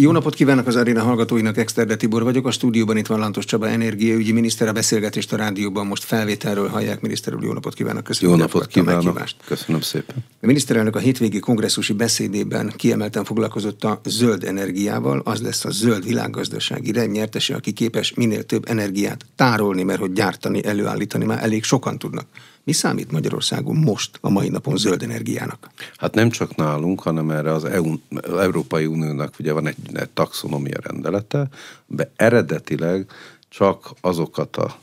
[0.00, 2.46] Jó napot kívánok az Aréna hallgatóinak, Exterde Tibor vagyok.
[2.46, 4.68] A stúdióban itt van Lantos Csaba energiaügyi miniszter.
[4.68, 7.00] A beszélgetést a rádióban most felvételről hallják.
[7.00, 8.04] Miniszter úr, jó napot kívánok.
[8.04, 9.24] Köszönöm, jó napot kívánok.
[9.44, 10.16] Köszönöm szépen.
[10.42, 15.20] A miniszterelnök a hétvégi kongresszusi beszédében kiemelten foglalkozott a zöld energiával.
[15.24, 20.64] Az lesz a zöld világgazdasági rendnyertese, aki képes minél több energiát tárolni, mert hogy gyártani,
[20.64, 22.26] előállítani már elég sokan tudnak.
[22.64, 25.70] Mi számít Magyarországon most, a mai napon zöld energiának?
[25.96, 27.94] Hát nem csak nálunk, hanem erre az EU,
[28.38, 31.48] Európai Uniónak ugye van egy, egy taxonomia rendelete,
[31.86, 33.06] de eredetileg
[33.48, 34.78] csak azokat a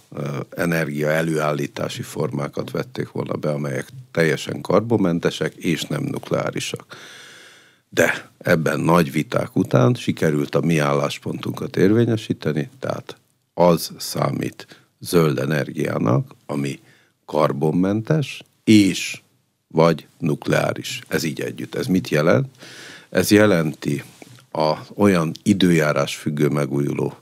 [0.49, 6.97] energia előállítási formákat vették volna be, amelyek teljesen karbonmentesek és nem nukleárisak.
[7.89, 13.17] De ebben nagy viták után sikerült a mi álláspontunkat érvényesíteni, tehát
[13.53, 14.67] az számít
[14.99, 16.79] zöld energiának, ami
[17.29, 19.21] karbonmentes és
[19.67, 21.01] vagy nukleáris.
[21.07, 21.75] Ez így együtt.
[21.75, 22.47] Ez mit jelent?
[23.09, 24.03] Ez jelenti
[24.51, 27.13] a olyan időjárás függő megújuló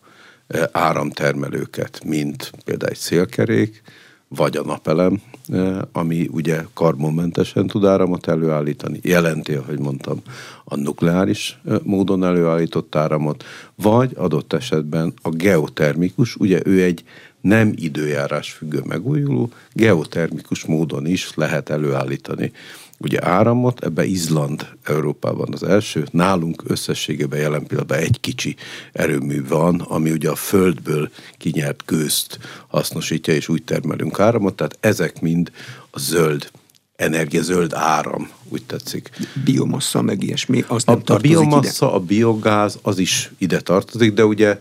[0.47, 3.81] eh, áramtermelőket, mint például egy szélkerék,
[4.27, 10.21] vagy a napelem, eh, ami ugye karbonmentesen tud áramot előállítani, jelenti, ahogy mondtam,
[10.63, 13.43] a nukleáris eh, módon előállított áramot,
[13.75, 17.03] vagy adott esetben a geotermikus, ugye ő egy
[17.47, 22.51] nem időjárás függő megújuló, geotermikus módon is lehet előállítani
[22.97, 28.55] ugye áramot, ebbe Izland Európában az első, nálunk összességében jelen pillanatban egy kicsi
[28.91, 35.21] erőmű van, ami ugye a földből kinyert gőzt hasznosítja, és úgy termelünk áramot, tehát ezek
[35.21, 35.51] mind
[35.89, 36.49] a zöld
[36.95, 39.09] energia, zöld áram, úgy tetszik.
[39.43, 41.95] Biomassa, meg ilyesmi, az nem a, a biomassa, ide?
[41.95, 44.59] a biogáz, az is ide tartozik, de ugye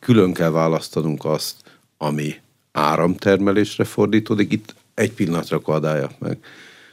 [0.00, 1.54] külön kell választanunk azt,
[2.02, 2.34] ami
[2.72, 4.52] áramtermelésre fordítódik.
[4.52, 6.38] Itt egy pillanatra kadáljak meg.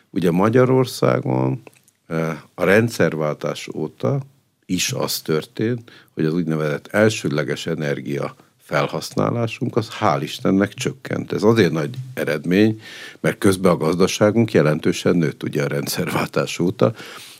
[0.09, 1.61] Ugye Magyarországon
[2.07, 4.19] eh, a rendszerváltás óta
[4.65, 11.33] is az történt, hogy az úgynevezett elsődleges energia felhasználásunk az hál' Istennek csökkent.
[11.33, 12.81] Ez azért nagy eredmény,
[13.19, 16.93] mert közben a gazdaságunk jelentősen nőtt ugye a rendszerváltás óta,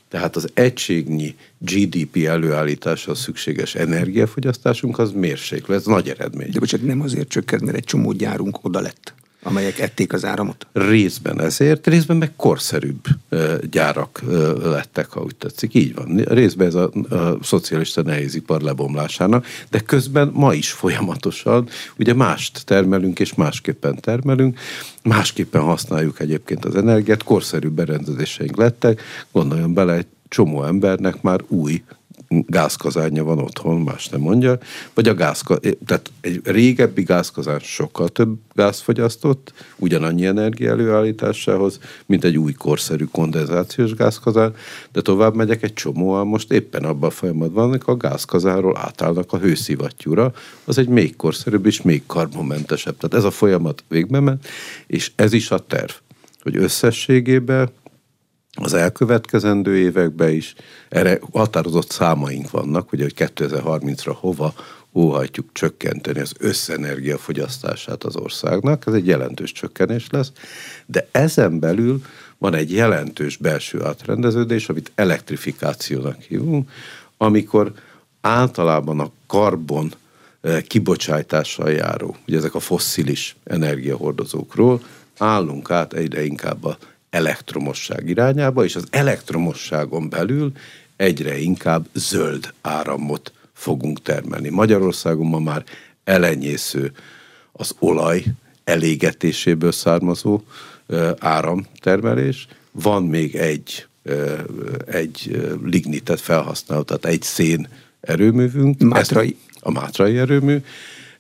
[0.10, 6.50] tehát az egységnyi GDP előállításhoz szükséges energiafogyasztásunk az mérséklet, ez nagy eredmény.
[6.52, 9.14] De csak nem azért csökkent, mert egy csomó gyárunk oda lett
[9.48, 10.68] amelyek ették az áramot?
[10.74, 13.06] Részben ezért, részben meg korszerűbb
[13.72, 14.22] gyárak
[14.64, 15.74] lettek, ha úgy tetszik.
[15.74, 16.16] Így van.
[16.16, 23.20] Részben ez a, a szocialista nehézipar lebomlásának, de közben ma is folyamatosan ugye mást termelünk
[23.20, 24.60] és másképpen termelünk,
[25.04, 31.84] másképpen használjuk egyébként az energiát, korszerűbb berendezéseink lettek, gondoljon bele, egy csomó embernek már új
[32.28, 34.58] gázkazánja van otthon, más nem mondja,
[34.94, 42.24] vagy a gázkazán, tehát egy régebbi gázkazán sokkal több gáz fogyasztott, ugyanannyi energia előállításához, mint
[42.24, 44.56] egy új korszerű kondenzációs gázkazán,
[44.92, 49.38] de tovább megyek egy csomóan, most éppen abban a folyamatban vannak, a gázkazánról átállnak a
[49.38, 50.34] hőszivattyúra,
[50.66, 52.98] az egy még korszerűbb és még karbonmentesebb.
[52.98, 54.48] Tehát ez a folyamat végbe ment,
[54.88, 55.92] és ez is a terv,
[56.42, 57.70] hogy összességében
[58.64, 60.56] az elkövetkezendő években is.
[60.90, 64.54] Erre határozott számaink vannak, ugye, hogy 2030-ra hova
[64.94, 70.32] óhajtjuk csökkenteni az összenergia fogyasztását az országnak, ez egy jelentős csökkenés lesz,
[70.86, 72.02] de ezen belül
[72.38, 76.70] van egy jelentős belső átrendeződés, amit elektrifikációnak hívunk,
[77.18, 77.72] amikor
[78.22, 79.94] általában a karbon
[80.42, 84.82] eh, kibocsátással járó, ugye ezek a fosszilis energiahordozókról,
[85.18, 86.78] állunk át egyre inkább a
[87.18, 90.52] elektromosság irányába, és az elektromosságon belül
[90.96, 94.50] egyre inkább zöld áramot fogunk termelni.
[94.50, 95.64] Magyarországon ma már
[96.04, 96.92] elenyésző
[97.52, 98.24] az olaj
[98.64, 100.42] elégetéséből származó
[101.20, 102.48] áramtermelés.
[102.72, 103.88] Van még egy,
[104.86, 107.68] egy lignitet felhasználó, tehát egy szén
[108.02, 108.80] erőművünk.
[108.80, 109.38] Mátrai.
[109.50, 110.58] Ezt, a Mátrai erőmű.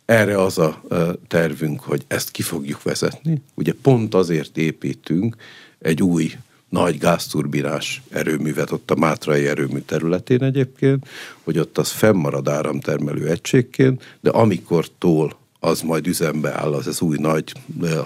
[0.06, 0.82] Erre az a
[1.28, 3.42] tervünk, hogy ezt ki fogjuk vezetni.
[3.54, 5.36] Ugye pont azért építünk
[5.80, 6.32] egy új
[6.70, 11.08] nagy gázturbinás erőművet ott a Mátrai erőmű területén egyébként,
[11.44, 17.02] hogy ott az fennmarad áramtermelő egységként, de amikor tól az majd üzembe áll, az az
[17.02, 17.52] új nagy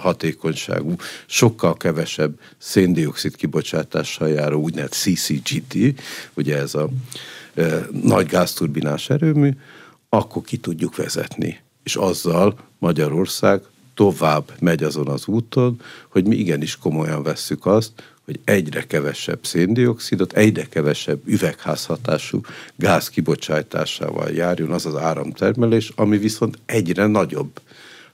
[0.00, 0.94] hatékonyságú,
[1.26, 6.00] sokkal kevesebb széndiokszid kibocsátással járó úgynevezett CCGT,
[6.34, 6.88] ugye ez a
[7.54, 9.50] e, nagy gázturbinás erőmű,
[10.08, 11.60] akkor ki tudjuk vezetni.
[11.82, 13.62] És azzal Magyarország
[14.02, 17.92] tovább megy azon az úton, hogy mi igenis komolyan vesszük azt,
[18.24, 22.40] hogy egyre kevesebb széndiokszidot, egyre kevesebb üvegházhatású
[22.76, 27.60] gáz kibocsátásával járjon az az áramtermelés, ami viszont egyre nagyobb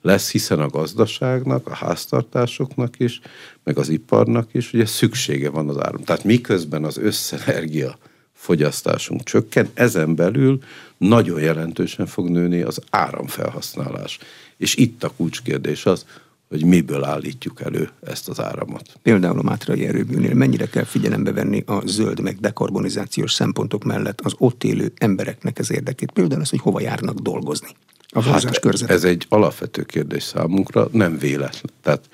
[0.00, 3.20] lesz, hiszen a gazdaságnak, a háztartásoknak is,
[3.64, 6.04] meg az iparnak is ugye szüksége van az áram.
[6.04, 7.98] Tehát miközben az összenergia
[8.38, 10.58] fogyasztásunk csökken, ezen belül
[10.96, 14.18] nagyon jelentősen fog nőni az áramfelhasználás.
[14.56, 16.04] És itt a kulcskérdés az,
[16.48, 18.98] hogy miből állítjuk elő ezt az áramot.
[19.02, 24.34] Például a Mátrai erőműnél mennyire kell figyelembe venni a zöld meg dekarbonizációs szempontok mellett az
[24.38, 26.10] ott élő embereknek az érdekét.
[26.10, 27.68] Például az, hogy hova járnak dolgozni.
[28.08, 31.72] A hát ez egy alapvető kérdés számunkra, nem véletlen.
[31.82, 32.08] Tehát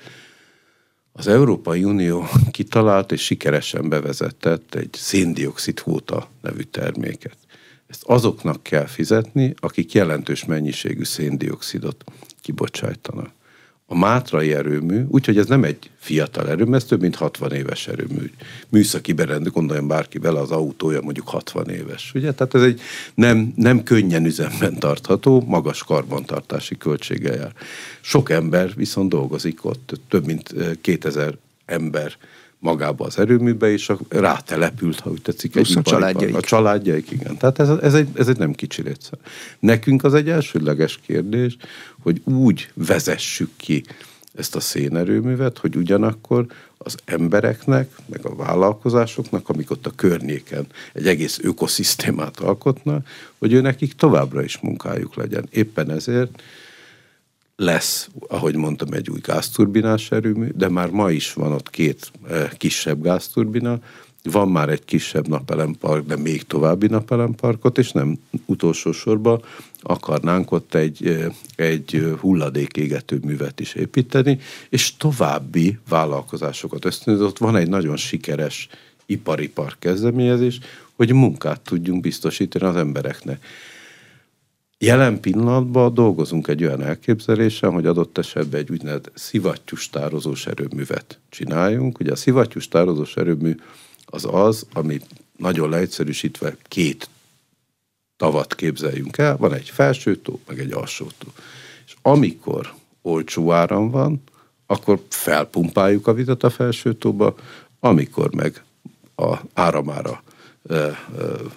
[1.17, 7.37] az Európai Unió kitalált és sikeresen bevezetett egy széndiokszid hóta nevű terméket.
[7.87, 12.03] Ezt azoknak kell fizetni, akik jelentős mennyiségű széndiokszidot
[12.41, 13.31] kibocsájtanak
[13.87, 18.31] a Mátrai erőmű, úgyhogy ez nem egy fiatal erőmű, ez több mint 60 éves erőmű.
[18.69, 22.11] Műszaki berendű, gondoljon bárki vele, az autója mondjuk 60 éves.
[22.15, 22.31] Ugye?
[22.33, 22.81] Tehát ez egy
[23.15, 27.53] nem, nem könnyen üzemben tartható, magas karbantartási költsége jár.
[28.01, 32.17] Sok ember viszont dolgozik ott, több mint 2000 ember
[32.65, 36.35] magába az erőműbe, és rátelepült, ha úgy tetszik, egy a családjaik.
[36.35, 37.37] A családjaik, igen.
[37.37, 39.17] Tehát ez, ez, egy, ez egy nem kicsi létszer.
[39.59, 41.57] Nekünk az egy elsődleges kérdés,
[41.99, 43.83] hogy úgy vezessük ki
[44.35, 46.45] ezt a szénerőművet, hogy ugyanakkor
[46.77, 53.07] az embereknek, meg a vállalkozásoknak, amik ott a környéken egy egész ökoszisztémát alkotnak,
[53.37, 55.47] hogy ő nekik továbbra is munkájuk legyen.
[55.51, 56.41] Éppen ezért
[57.55, 62.49] lesz, ahogy mondtam, egy új gázturbinás erőmű, de már ma is van ott két eh,
[62.57, 63.79] kisebb gázturbina,
[64.23, 69.43] van már egy kisebb napelempark, de még további napelemparkot, és nem utolsó sorban
[69.81, 71.25] akarnánk ott egy, eh,
[71.55, 77.25] egy hulladékégető művet is építeni, és további vállalkozásokat ösztönözni.
[77.25, 78.67] Ott van egy nagyon sikeres
[79.05, 80.59] ipari park kezdeményezés,
[80.95, 83.45] hogy munkát tudjunk biztosítani az embereknek.
[84.85, 91.99] Jelen pillanatban dolgozunk egy olyan elképzelésen, hogy adott esetben egy úgynevezett szivattyús tározós erőművet csináljunk.
[91.99, 93.55] Ugye a szivattyús tározós erőmű
[94.05, 94.99] az az, ami
[95.37, 97.09] nagyon leegyszerűsítve két
[98.17, 101.27] tavat képzeljünk el, van egy felső tó, meg egy alsó tó.
[101.85, 104.21] És amikor olcsó áram van,
[104.65, 107.35] akkor felpumpáljuk a vizet a felső tóba,
[107.79, 108.63] amikor meg
[109.15, 110.23] a áramára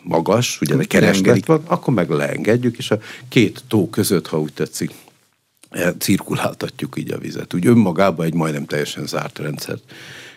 [0.02, 4.90] magas, ugye kereslet van, akkor meg leengedjük, és a két tó között, ha úgy tetszik,
[5.98, 7.54] cirkuláltatjuk így a vizet.
[7.54, 9.82] Úgy önmagában egy majdnem teljesen zárt rendszert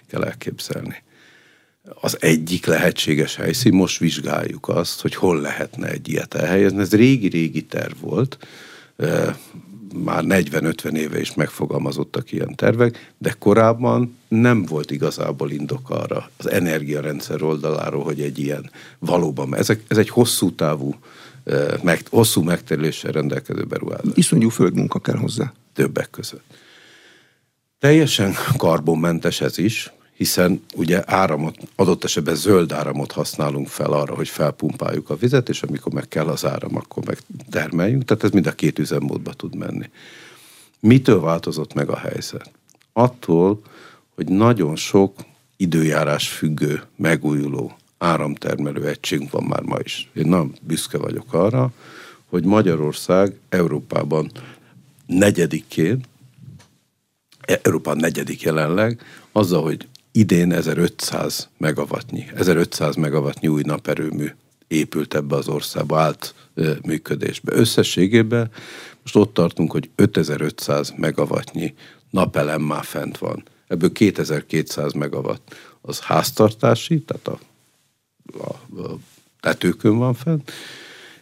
[0.07, 1.03] kell elképzelni.
[2.01, 6.79] Az egyik lehetséges helyszín, most vizsgáljuk azt, hogy hol lehetne egy ilyet elhelyezni.
[6.79, 8.47] Ez régi-régi terv volt,
[9.93, 16.49] már 40-50 éve is megfogalmazottak ilyen tervek, de korábban nem volt igazából indok arra az
[16.49, 20.95] energiarendszer oldaláról, hogy egy ilyen valóban, ez, ez egy hosszú távú,
[21.81, 24.11] meg, hosszú megterüléssel rendelkező beruházás.
[24.13, 25.53] Iszonyú földmunka kell hozzá.
[25.73, 26.43] Többek között.
[27.79, 34.27] Teljesen karbonmentes ez is, hiszen ugye áramot, adott esetben zöld áramot használunk fel arra, hogy
[34.27, 37.17] felpumpáljuk a vizet, és amikor meg kell az áram, akkor meg
[37.49, 39.89] termeljünk, tehát ez mind a két üzemmódba tud menni.
[40.79, 42.51] Mitől változott meg a helyzet?
[42.93, 43.61] Attól,
[44.15, 45.13] hogy nagyon sok
[45.57, 50.09] időjárás függő, megújuló áramtermelő egységünk van már ma is.
[50.13, 51.71] Én nagyon büszke vagyok arra,
[52.25, 54.31] hogy Magyarország Európában
[55.05, 56.09] negyedikként,
[57.61, 64.27] Európán negyedik jelenleg, azzal, hogy idén 1500 megawattnyi, 1500 megawattnyi új naperőmű
[64.67, 66.35] épült ebbe az országba, állt
[66.83, 67.53] működésbe.
[67.55, 68.51] Összességében
[69.01, 71.73] most ott tartunk, hogy 5500 megawattnyi
[72.09, 73.43] napelem már fent van.
[73.67, 77.39] Ebből 2200 megawatt az háztartási, tehát a,
[78.43, 78.97] a, a
[79.39, 80.51] tetőkön van fent,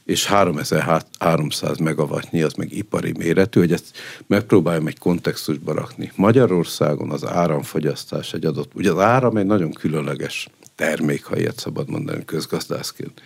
[0.10, 3.98] és 3300 megawattnyi az meg ipari méretű, hogy ezt
[4.28, 6.12] megpróbáljam egy kontextusba rakni.
[6.16, 11.90] Magyarországon az áramfogyasztás egy adott, ugye az áram egy nagyon különleges termék, ha ilyet szabad
[11.90, 13.22] mondani közgazdászként.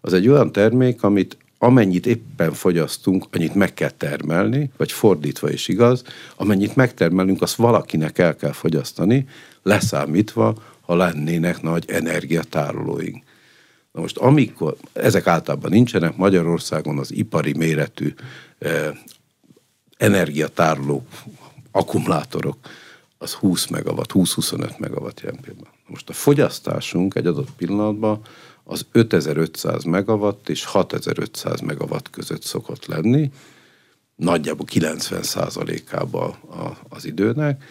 [0.00, 5.68] Az egy olyan termék, amit amennyit éppen fogyasztunk, annyit meg kell termelni, vagy fordítva is
[5.68, 6.02] igaz,
[6.36, 9.26] amennyit megtermelünk, azt valakinek el kell fogyasztani,
[9.62, 13.22] leszámítva, ha lennének nagy energiatárolóink.
[13.94, 18.14] Na most amikor, ezek általában nincsenek, Magyarországon az ipari méretű
[18.58, 18.90] eh,
[19.96, 21.06] energiatároló
[21.70, 22.56] akkumulátorok,
[23.18, 25.72] az 20 megawatt, 20-25 megawatt jelen pillanatban.
[25.86, 28.20] Most a fogyasztásunk egy adott pillanatban
[28.64, 33.30] az 5500 megawatt és 6500 megawatt között szokott lenni,
[34.16, 36.34] nagyjából 90 százalékában
[36.88, 37.64] az időnek.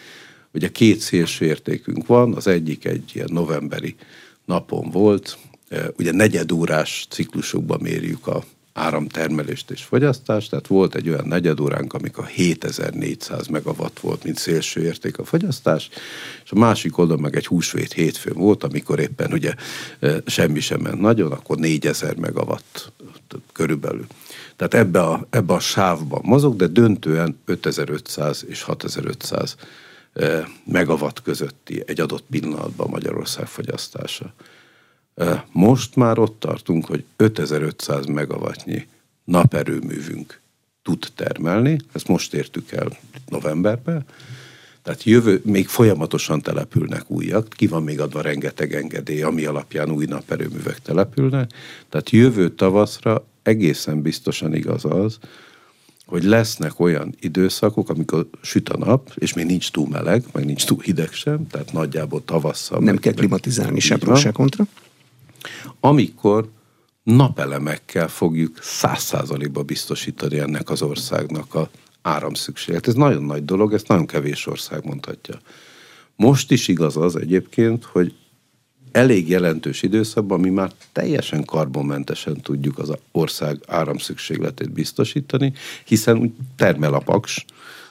[0.52, 3.96] Ugye két szélső értékünk van, az egyik egy ilyen novemberi
[4.44, 5.38] napon volt,
[5.96, 8.44] ugye negyedórás ciklusokban mérjük a
[8.74, 15.18] áramtermelést és fogyasztást, tehát volt egy olyan negyedóránk, amikor 7400 megawatt volt, mint szélső érték
[15.18, 15.88] a fogyasztás,
[16.44, 19.54] és a másik oldalon meg egy húsvét hétfőn volt, amikor éppen ugye
[20.26, 22.92] semmi sem ment nagyon, akkor 4000 megawatt
[23.52, 24.06] körülbelül.
[24.56, 29.56] Tehát ebbe a, ebbe a sávban mozog, de döntően 5500 és 6500
[30.64, 34.34] megawatt közötti egy adott pillanatban Magyarország fogyasztása.
[35.52, 38.86] Most már ott tartunk, hogy 5500 megawattnyi
[39.24, 40.40] naperőművünk
[40.82, 44.04] tud termelni, ezt most értük el novemberben,
[44.82, 50.04] tehát jövő, még folyamatosan települnek újak, ki van még adva rengeteg engedély, ami alapján új
[50.04, 51.50] naperőművek települnek.
[51.88, 55.18] Tehát jövő tavaszra egészen biztosan igaz az,
[56.06, 60.64] hogy lesznek olyan időszakok, amikor süt a nap, és még nincs túl meleg, meg nincs
[60.64, 62.80] túl hideg sem, tehát nagyjából tavasszal.
[62.80, 64.66] Nem kell klimatizálni se pro, se kontra.
[65.80, 66.48] Amikor
[67.02, 71.70] napelemekkel fogjuk száz százalékba biztosítani ennek az országnak a
[72.02, 72.86] áramszükséget.
[72.86, 75.38] Ez nagyon nagy dolog, ezt nagyon kevés ország mondhatja.
[76.16, 78.14] Most is igaz az egyébként, hogy
[78.92, 85.52] elég jelentős időszakban mi már teljesen karbonmentesen tudjuk az ország áramszükségletét biztosítani,
[85.84, 87.44] hiszen úgy termel a paks,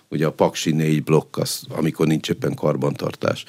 [0.10, 3.46] ugye a paksi négy blokk, az, amikor nincs éppen karbantartás,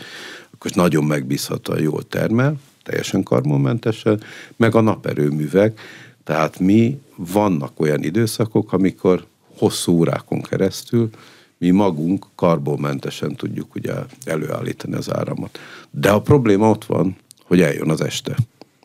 [0.51, 4.23] akkor nagyon megbízhatóan jól termel, teljesen karbonmentesen,
[4.57, 5.81] meg a naperőművek,
[6.25, 9.25] tehát mi vannak olyan időszakok, amikor
[9.59, 11.11] hosszú órákon keresztül
[11.59, 13.93] mi magunk karbonmentesen tudjuk ugye
[14.25, 15.59] előállítani az áramot.
[15.91, 18.37] De a probléma ott van, hogy eljön az este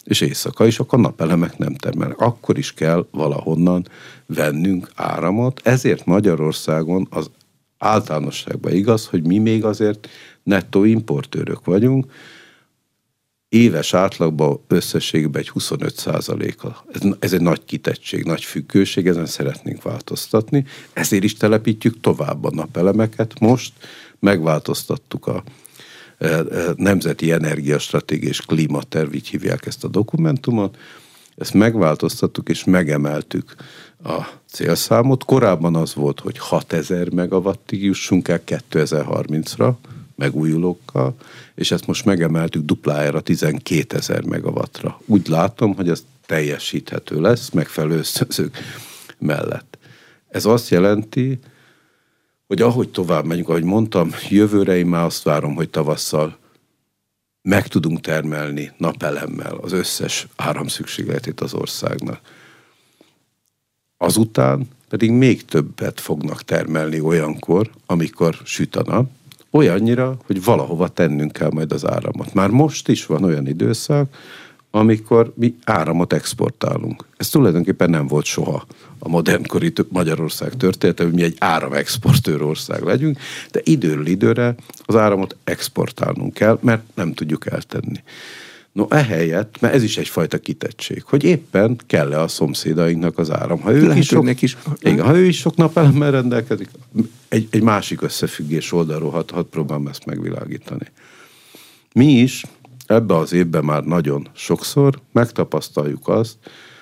[0.10, 2.20] és éjszaka is, akkor napelemek nem termelnek.
[2.20, 3.88] Akkor is kell valahonnan
[4.25, 5.62] vennünk áramot.
[5.63, 7.29] Ezért Magyarországon az
[7.77, 10.08] általánosságban igaz, hogy mi még azért
[10.44, 12.12] nettó importőrök vagyunk,
[13.50, 16.86] éves átlagban összességben egy 25 százaléka.
[16.91, 20.65] Ez, ez egy nagy kitettség, nagy függőség, ezen szeretnénk változtatni.
[20.94, 23.39] Ezért is telepítjük tovább a napelemeket.
[23.39, 23.74] Most
[24.20, 25.44] megváltoztattuk a
[26.18, 26.44] e, e,
[26.75, 30.77] Nemzeti Energiastratégia és Klímaterv, így hívják ezt a dokumentumot.
[31.38, 33.56] Ezt megváltoztattuk és megemeltük
[34.03, 35.24] a célszámot.
[35.24, 39.74] Korábban az volt, hogy 6000 megawattig jussunk el 2030-ra,
[40.19, 41.15] megújulókkal,
[41.55, 45.01] és ezt most megemeltük duplájára 12 ezer megawattra.
[45.05, 48.57] Úgy látom, hogy ez teljesíthető lesz megfelelő ösztönzők
[49.17, 49.77] mellett.
[50.27, 51.39] Ez azt jelenti,
[52.47, 56.38] hogy ahogy tovább megyünk, ahogy mondtam, jövőre én már azt várom, hogy tavasszal
[57.41, 62.19] meg tudunk termelni napelemmel az összes áramszükségletét az országnak.
[63.97, 69.09] Azután pedig még többet fognak termelni olyankor, amikor süt a nap,
[69.51, 72.34] olyannyira, hogy valahova tennünk kell majd az áramot.
[72.34, 74.15] Már most is van olyan időszak,
[74.72, 77.06] amikor mi áramot exportálunk.
[77.18, 78.65] Ez tulajdonképpen nem volt soha
[79.00, 83.20] a modernkori Magyarország története, hogy mi egy áramexportőr ország legyünk,
[83.51, 88.03] de időről időre az áramot exportálnunk kell, mert nem tudjuk eltenni.
[88.79, 93.62] No, ehelyett, mert ez is egyfajta kitettség, hogy éppen kell-e a szomszédainknak az áram.
[93.62, 94.57] Ha ő, is sok, is.
[94.79, 96.69] Igen, ha ő is sok napelemmel rendelkezik,
[97.27, 100.86] egy, egy másik összefüggés oldalról hat, hat próbálom ezt megvilágítani.
[101.93, 102.45] Mi is
[102.86, 106.36] ebbe az évben már nagyon sokszor megtapasztaljuk azt,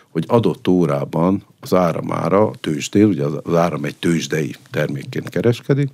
[0.09, 5.89] hogy adott órában az áramára, a tőzsdén, ugye az áram egy tőzsdei termékként kereskedik,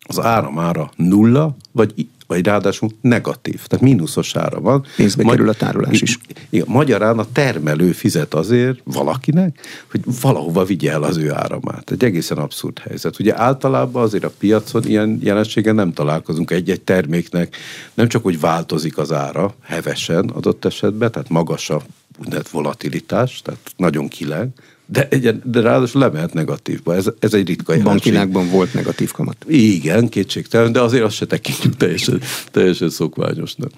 [0.00, 4.86] az áramára nulla, vagy vagy ráadásul negatív, tehát mínuszos ára van.
[4.96, 6.18] Pénzbe Magy- kerül a tárolás is.
[6.50, 11.90] Igen, magyarán a termelő fizet azért valakinek, hogy valahova vigye el az ő áramát.
[11.90, 13.18] Egy egészen abszurd helyzet.
[13.18, 17.56] Ugye általában azért a piacon ilyen jelenséggel nem találkozunk egy-egy terméknek,
[17.94, 21.82] nem csak, hogy változik az ára hevesen adott esetben, tehát magas a
[22.18, 24.48] úgynevezett volatilitás, tehát nagyon kileng,
[24.90, 26.94] de, egyen, de ráadásul lemehet negatívba.
[26.94, 27.92] Ez, ez egy ritka jelenség.
[27.92, 29.44] Bankvilágban volt negatív kamat.
[29.48, 33.70] Igen, kétségtelen, de azért azt se tekintjük teljesen, teljesen szokványosnak.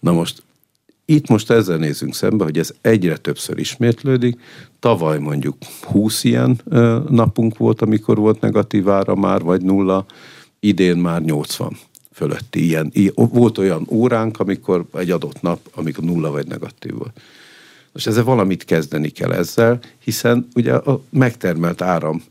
[0.00, 0.42] Na most,
[1.04, 4.40] itt most ezzel nézünk szembe, hogy ez egyre többször ismétlődik.
[4.80, 10.06] Tavaly mondjuk 20 ilyen ö, napunk volt, amikor volt negatív ára már, vagy nulla.
[10.60, 11.76] Idén már 80
[12.12, 12.92] fölötti ilyen.
[13.14, 17.20] Volt olyan óránk, amikor egy adott nap, amikor nulla vagy negatív volt.
[17.92, 22.22] Most ezzel valamit kezdeni kell ezzel, hiszen ugye a megtermelt áram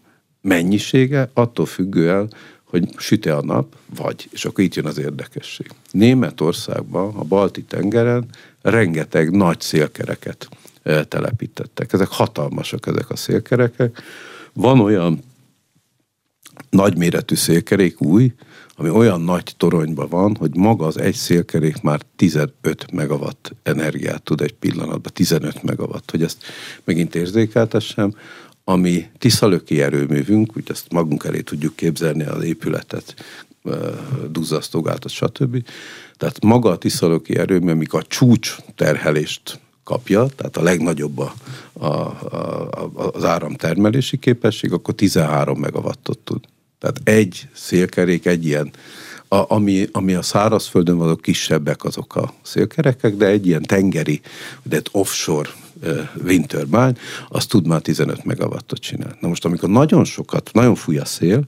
[0.42, 2.34] mennyisége attól függően,
[2.64, 5.68] hogy süte a nap, vagy, és akkor itt jön az érdekesség.
[5.92, 8.26] Németországban, a Balti tengeren
[8.62, 10.50] rengeteg nagy szélkereket
[11.08, 11.94] telepítettek.
[11.94, 14.02] Ezek hatalmasak, ezek a szélkerekek.
[14.54, 15.24] Van olyan
[16.70, 18.34] nagyméretű szélkerék új,
[18.80, 24.42] ami olyan nagy toronyban van, hogy maga az egy szélkerék már 15 megawatt energiát tud
[24.42, 26.44] egy pillanatban, 15 megawatt, hogy ezt
[26.84, 28.14] megint érzékeltessem,
[28.64, 33.16] ami tiszalöki erőművünk, úgy ezt magunk elé tudjuk képzelni az épületet,
[34.30, 35.64] duzzasztógátat, stb.
[36.18, 41.34] Tehát maga a tiszalöki erőmű, amikor a csúcs terhelést kapja, tehát a legnagyobb a,
[41.74, 46.40] a, a, az áramtermelési képesség, akkor 13 megawattot tud.
[46.80, 48.72] Tehát egy szélkerék, egy ilyen,
[49.28, 54.22] a, ami, ami a szárazföldön vannak kisebbek azok a szélkerekek, de egy ilyen tengeri,
[54.64, 55.50] de offshore
[56.24, 56.94] wind turbine,
[57.30, 59.18] az tud már 15 megawattot csinálni.
[59.20, 61.44] Na most, amikor nagyon sokat, nagyon fúj a szél,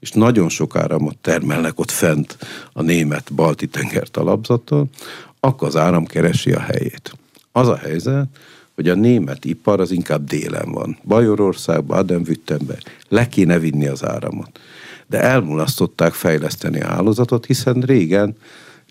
[0.00, 2.36] és nagyon sok áramot termelnek ott fent
[2.72, 4.90] a német balti tenger talapzaton,
[5.40, 7.12] akkor az áram keresi a helyét.
[7.52, 8.28] Az a helyzet,
[8.80, 10.98] hogy a német ipar az inkább délen van.
[11.04, 12.82] Bajorország, Baden-Württemberg.
[13.08, 14.60] Le kéne vinni az áramot.
[15.06, 18.36] De elmulasztották fejleszteni a hálózatot, hiszen régen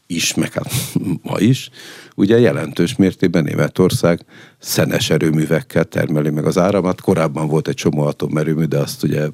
[0.07, 0.71] is, meg hát
[1.29, 1.69] ma is,
[2.15, 4.25] ugye jelentős mértékben Németország
[4.59, 7.01] szenes erőművekkel termeli meg az áramát.
[7.01, 9.27] Korábban volt egy csomó atomerőmű, de azt ugye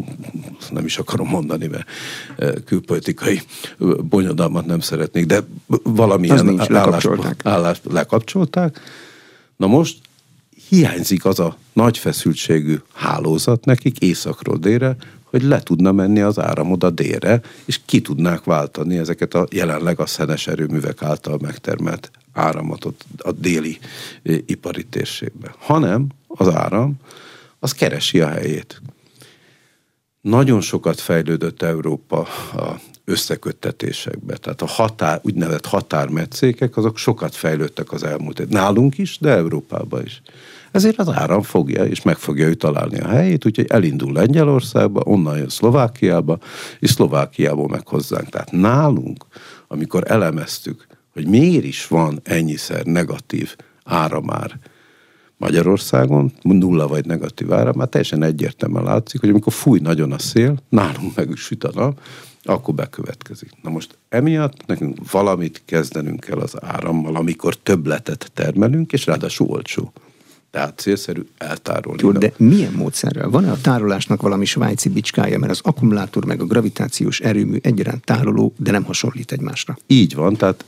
[0.70, 1.86] nem is akarom mondani, mert
[2.38, 3.40] e, külpolitikai
[4.08, 5.40] bonyodalmat nem szeretnék, de
[5.82, 7.40] valamilyen nincs, lekapcsolták.
[7.44, 8.80] Állás, lekapcsolták.
[9.62, 9.98] Na most
[10.68, 16.70] hiányzik az a nagy feszültségű hálózat nekik északról délre, hogy le tudna menni az áram
[16.70, 22.86] oda délre, és ki tudnák váltani ezeket a jelenleg a szenes erőművek által megtermelt áramot
[23.16, 23.78] a déli
[24.22, 25.54] eh, ipari térségbe.
[25.58, 26.94] Hanem az áram,
[27.58, 28.82] az keresi a helyét.
[30.20, 32.20] Nagyon sokat fejlődött Európa
[32.54, 34.36] a összeköttetésekbe.
[34.36, 38.48] Tehát a határ, úgynevezett határmetszékek, azok sokat fejlődtek az elmúlt.
[38.48, 40.22] Nálunk is, de Európában is.
[40.70, 45.36] Ezért az áram fogja, és meg fogja ő találni a helyét, úgyhogy elindul Lengyelországba, onnan
[45.36, 46.38] jön Szlovákiába,
[46.78, 48.28] és Szlovákiából meg hozzánk.
[48.28, 49.24] Tehát nálunk,
[49.68, 54.58] amikor elemeztük, hogy miért is van ennyiszer negatív áramár
[55.36, 60.56] Magyarországon, nulla vagy negatív áram, már teljesen egyértelműen látszik, hogy amikor fúj nagyon a szél,
[60.68, 62.00] nálunk meg süt a nap,
[62.42, 63.50] akkor bekövetkezik.
[63.62, 69.92] Na most emiatt nekünk valamit kezdenünk kell az árammal, amikor többletet termelünk, és ráadásul olcsó.
[70.50, 72.02] Tehát célszerű eltárolni.
[72.02, 73.28] Jó, de milyen módszerrel?
[73.28, 78.54] Van-e a tárolásnak valami svájci bicskája, mert az akkumulátor meg a gravitációs erőmű egyaránt tároló,
[78.56, 79.78] de nem hasonlít egymásra?
[79.86, 80.64] Így van, tehát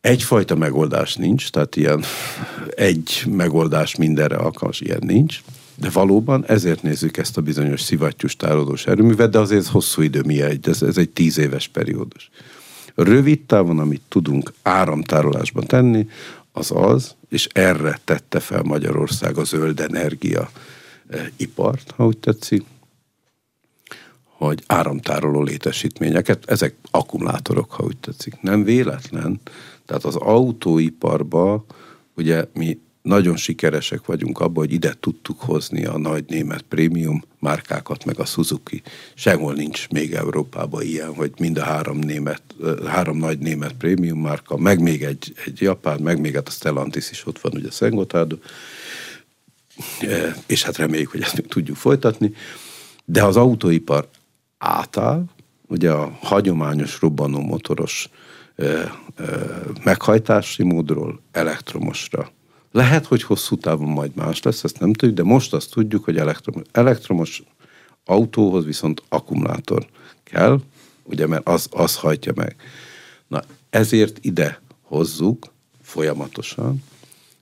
[0.00, 2.02] egyfajta megoldás nincs, tehát ilyen
[2.74, 5.42] egy megoldás mindenre alkalmas, ilyen nincs.
[5.80, 10.40] De valóban ezért nézzük ezt a bizonyos szivattyús tárolós erőművet, de azért hosszú idő, mi
[10.42, 12.30] ez, ez egy tíz éves periódus.
[12.94, 16.08] Rövid távon, amit tudunk áramtárolásban tenni,
[16.52, 20.50] az az, és erre tette fel Magyarország a zöld energia
[21.08, 22.64] eh, ipart, ha úgy tetszik,
[24.24, 28.40] hogy áramtároló létesítményeket, ezek akkumulátorok, ha úgy tetszik.
[28.40, 29.40] Nem véletlen,
[29.86, 31.64] tehát az autóiparba
[32.16, 38.04] ugye mi nagyon sikeresek vagyunk abban, hogy ide tudtuk hozni a nagy német prémium márkákat,
[38.04, 38.82] meg a Suzuki.
[39.14, 42.42] Sehol nincs még Európában ilyen, hogy mind a három, német,
[42.86, 47.10] három nagy német prémium márka, meg még egy, egy japán, meg még hát a Stellantis
[47.10, 48.36] is ott van, ugye Szentgotardo,
[50.46, 52.34] és hát reméljük, hogy ezt még tudjuk folytatni.
[53.04, 54.08] De az autóipar
[54.58, 55.24] átáll,
[55.68, 58.08] ugye a hagyományos robbanó motoros
[59.84, 62.30] meghajtási módról elektromosra
[62.70, 66.16] lehet, hogy hosszú távon majd más lesz, ezt nem tudjuk, de most azt tudjuk, hogy
[66.16, 67.42] elektromos, elektromos
[68.04, 69.86] autóhoz viszont akkumulátor
[70.22, 70.60] kell,
[71.02, 72.56] ugye, mert az, az hajtja meg.
[73.26, 75.46] Na, ezért ide hozzuk
[75.82, 76.82] folyamatosan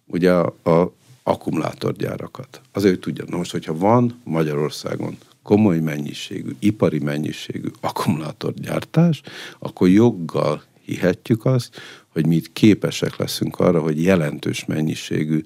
[0.07, 2.61] ugye a, a akkumulátorgyárakat.
[2.73, 9.23] Azért, hogy tudja, na most, hogyha van Magyarországon komoly mennyiségű, ipari mennyiségű akkumulátorgyártás,
[9.59, 15.45] akkor joggal hihetjük azt, hogy mi itt képesek leszünk arra, hogy jelentős mennyiségű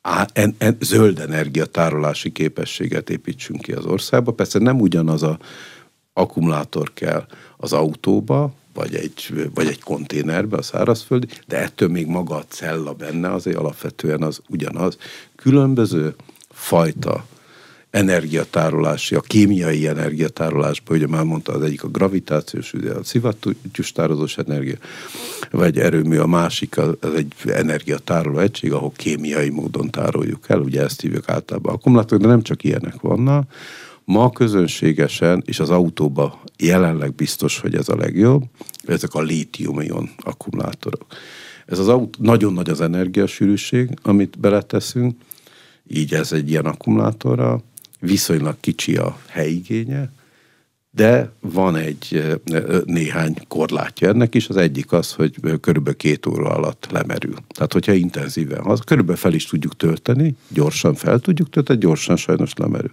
[0.00, 4.32] á, en, en, zöld energiatárolási képességet építsünk ki az országba.
[4.32, 5.38] Persze nem ugyanaz a
[6.12, 12.34] akkumulátor kell az autóba, vagy egy, vagy egy konténerbe, a szárazföldi, de ettől még maga
[12.34, 14.98] a cella benne azért alapvetően az ugyanaz.
[15.36, 16.14] Különböző
[16.50, 17.26] fajta
[17.94, 24.38] energiatárolási, a kémiai energiatárolásban, ugye már mondta az egyik a gravitációs, ugye a szivattyús tározós
[24.38, 24.76] energia,
[25.50, 31.00] vagy erőmű, a másik az egy energiatároló egység, ahol kémiai módon tároljuk el, ugye ezt
[31.00, 33.52] hívjuk általában akkumulátor, de nem csak ilyenek vannak.
[34.04, 38.42] Ma közönségesen, és az autóban jelenleg biztos, hogy ez a legjobb,
[38.84, 41.06] ezek a lítium-ion akkumulátorok.
[41.66, 45.14] Ez az autó, nagyon nagy az energiasűrűség, amit beleteszünk,
[45.88, 47.62] így ez egy ilyen akkumulátorra,
[48.04, 50.12] viszonylag kicsi a helyigénye,
[50.90, 52.22] de van egy
[52.84, 54.48] néhány korlátja ennek is.
[54.48, 57.34] Az egyik az, hogy körülbelül két óra alatt lemerül.
[57.48, 62.52] Tehát, hogyha intenzíven, az körülbelül fel is tudjuk tölteni, gyorsan fel tudjuk tölteni, gyorsan sajnos
[62.56, 62.92] lemerül.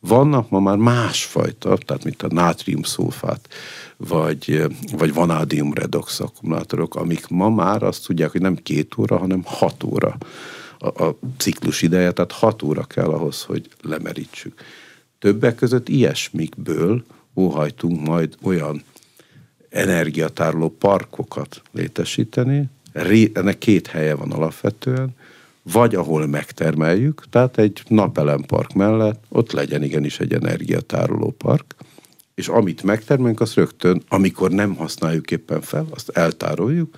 [0.00, 3.48] Vannak ma már másfajta, tehát mint a nátriumszulfát,
[3.96, 4.62] vagy,
[4.96, 9.82] vagy vanádium redox akkumulátorok, amik ma már azt tudják, hogy nem két óra, hanem hat
[9.82, 10.16] óra
[10.82, 14.60] a, a ciklus ideje, tehát hat óra kell ahhoz, hogy lemerítsük.
[15.18, 17.04] Többek között ilyesmikből
[17.36, 18.82] óhajtunk majd olyan
[19.68, 22.68] energiatároló parkokat létesíteni,
[23.32, 25.14] ennek két helye van alapvetően,
[25.62, 31.74] vagy ahol megtermeljük, tehát egy napelempark mellett ott legyen igenis egy energiatároló park,
[32.34, 36.96] és amit megtermelünk, azt rögtön, amikor nem használjuk éppen fel, azt eltároljuk,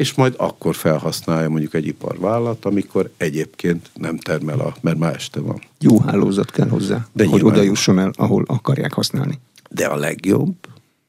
[0.00, 5.40] és majd akkor felhasználja mondjuk egy iparvállalat, amikor egyébként nem termel, a, mert már este
[5.40, 5.62] van.
[5.78, 9.38] Jó hálózat kell hozzá, De hogy oda jusson el, ahol akarják használni.
[9.70, 10.54] De a legjobb,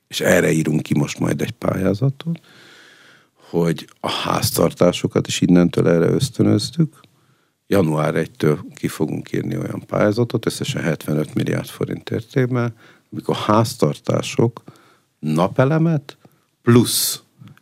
[0.08, 2.40] és erre írunk ki most majd egy pályázatot,
[3.50, 7.00] hogy a háztartásokat is innentől erre ösztönöztük.
[7.68, 12.76] Január 1-től ki fogunk írni olyan pályázatot, összesen 75 milliárd forint értékben,
[13.12, 14.64] amikor a háztartások
[15.20, 16.18] napelemet
[16.62, 17.21] plusz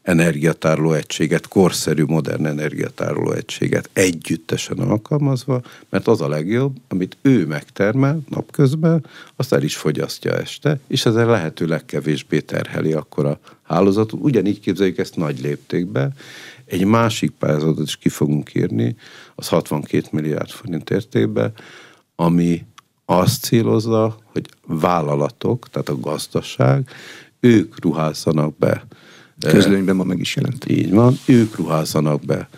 [0.10, 8.20] energiatároló egységet, korszerű, modern energiatároló egységet együttesen alkalmazva, mert az a legjobb, amit ő megtermel
[8.30, 14.20] napközben, azt el is fogyasztja este, és ezzel lehető legkevésbé terheli akkor a hálózatot.
[14.22, 16.14] Ugyanígy képzeljük ezt nagy léptékben.
[16.66, 18.96] Egy másik pályázatot is ki fogunk írni,
[19.36, 21.54] az 62 milliárd forint értékben,
[22.16, 22.66] ami
[23.06, 26.90] azt célozza, hogy vállalatok, tehát a gazdaság,
[27.40, 28.86] ők ruházzanak be
[29.48, 30.70] Közlönyben ma meg is jelent.
[30.70, 32.50] Így van, ők ruházzanak be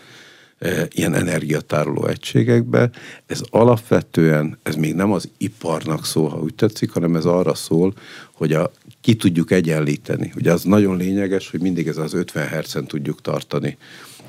[0.59, 2.89] e, ilyen energiatároló egységekbe.
[3.25, 7.93] Ez alapvetően, ez még nem az iparnak szól, ha úgy tetszik, hanem ez arra szól,
[8.31, 10.31] hogy a, ki tudjuk egyenlíteni.
[10.35, 13.77] Ugye az nagyon lényeges, hogy mindig ez az 50 hercen tudjuk tartani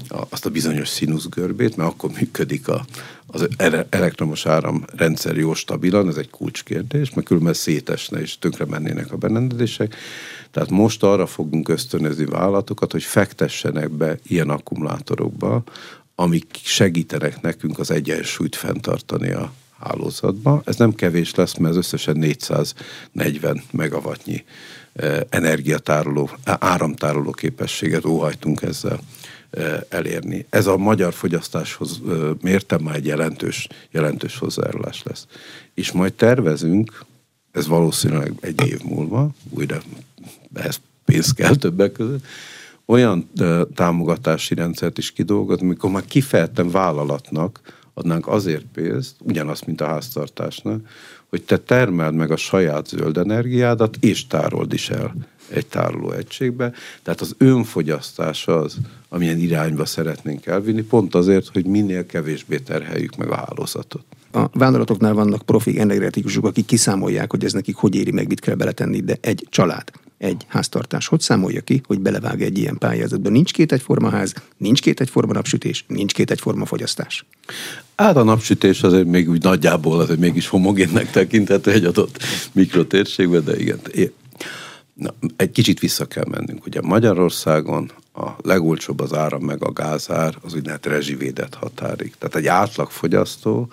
[0.09, 2.85] azt a bizonyos színuszgörbét, mert akkor működik a,
[3.33, 3.49] az
[3.89, 9.95] elektromos áramrendszer jó stabilan, ez egy kulcskérdés, mert különben szétesne és tönkre mennének a berendezések.
[10.51, 15.63] Tehát most arra fogunk ösztönözni vállalatokat, hogy fektessenek be ilyen akkumulátorokba,
[16.15, 20.63] amik segítenek nekünk az egyensúlyt fenntartani a hálózatba.
[20.65, 24.45] Ez nem kevés lesz, mert ez összesen 440 megawattnyi
[24.93, 29.01] eh, energiatároló, áramtároló képességet óhajtunk ezzel
[29.89, 30.47] elérni.
[30.51, 32.01] Ez a magyar fogyasztáshoz
[32.41, 35.27] mértem már egy jelentős, jelentős hozzájárulás lesz.
[35.75, 37.05] És majd tervezünk,
[37.53, 39.83] ez valószínűleg egy év múlva, újra
[40.55, 42.25] ehhez pénz kell többek között,
[42.85, 43.31] olyan
[43.75, 47.61] támogatási rendszert is kidolgozni, amikor már kifejezetten vállalatnak
[47.95, 50.89] adnánk azért pénzt, ugyanazt, mint a háztartásnak,
[51.29, 55.15] hogy te termeld meg a saját zöld energiádat, és tárold is el
[55.55, 56.73] egy tárolóegységbe.
[57.03, 58.77] Tehát az önfogyasztás az,
[59.09, 64.05] amilyen irányba szeretnénk elvinni, pont azért, hogy minél kevésbé terheljük meg a hálózatot.
[64.33, 68.55] A vállalatoknál vannak profi energetikusok, akik kiszámolják, hogy ez nekik hogy éri meg, mit kell
[68.55, 69.85] beletenni, de egy család
[70.23, 73.29] egy háztartás hogy számolja ki, hogy belevág egy ilyen pályázatba.
[73.29, 77.25] Nincs két egyforma ház, nincs két egyforma napsütés, nincs két egyforma fogyasztás.
[77.97, 82.19] Hát a napsütés azért még úgy nagyjából azért mégis homogénnek tekinthető egy adott
[82.53, 83.81] mikrotérségben, de igen.
[84.95, 86.67] Na, egy kicsit vissza kell mennünk.
[86.67, 92.15] Ugye Magyarországon a legolcsóbb az áram meg a gázár az úgynevezett rezsivédett határig.
[92.19, 93.69] Tehát egy átlagfogyasztó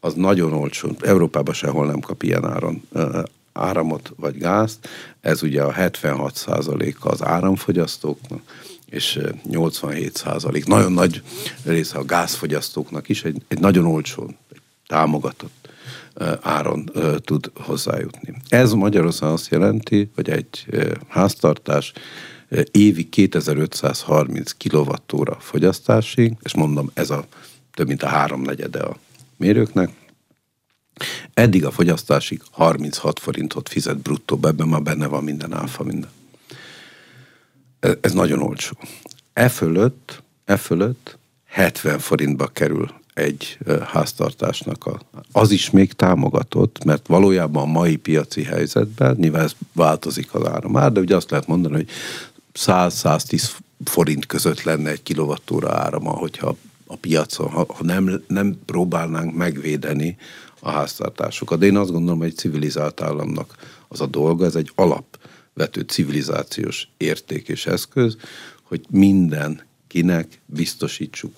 [0.00, 0.96] az nagyon olcsó.
[1.00, 2.82] Európában sehol nem kap ilyen áron
[3.52, 4.88] áramot vagy gázt,
[5.20, 8.40] ez ugye a 76 a az áramfogyasztóknak,
[8.86, 11.22] és 87 százalék, nagyon nagy
[11.64, 15.65] része a gázfogyasztóknak is, egy, egy nagyon olcsó, egy támogatott
[16.40, 18.34] áron tud hozzájutni.
[18.48, 20.66] Ez Magyarországon azt jelenti, hogy egy
[21.08, 21.92] háztartás
[22.70, 27.26] évi 2530 kWh fogyasztásig, és mondom, ez a
[27.74, 28.96] több mint a háromnegyede a
[29.36, 29.90] mérőknek,
[31.34, 36.10] Eddig a fogyasztásig 36 forintot fizet bruttó, ebben már benne van minden áfa, minden.
[38.00, 38.76] Ez, nagyon olcsó.
[39.32, 44.86] E fölött, e fölött 70 forintba kerül egy háztartásnak.
[44.86, 45.00] A,
[45.32, 50.92] az is még támogatott, mert valójában a mai piaci helyzetben, nyilván ez változik az áramár,
[50.92, 51.88] de ugye azt lehet mondani, hogy
[52.54, 53.50] 100-110
[53.84, 60.16] forint között lenne egy kilovattóra árama, hogyha a piacon, ha, ha nem, nem próbálnánk megvédeni
[60.60, 61.58] a háztartásokat.
[61.58, 63.56] De én azt gondolom, hogy egy civilizált államnak
[63.88, 68.16] az a dolga, ez egy alapvető civilizációs érték és eszköz,
[68.62, 71.34] hogy mindenkinek biztosítsuk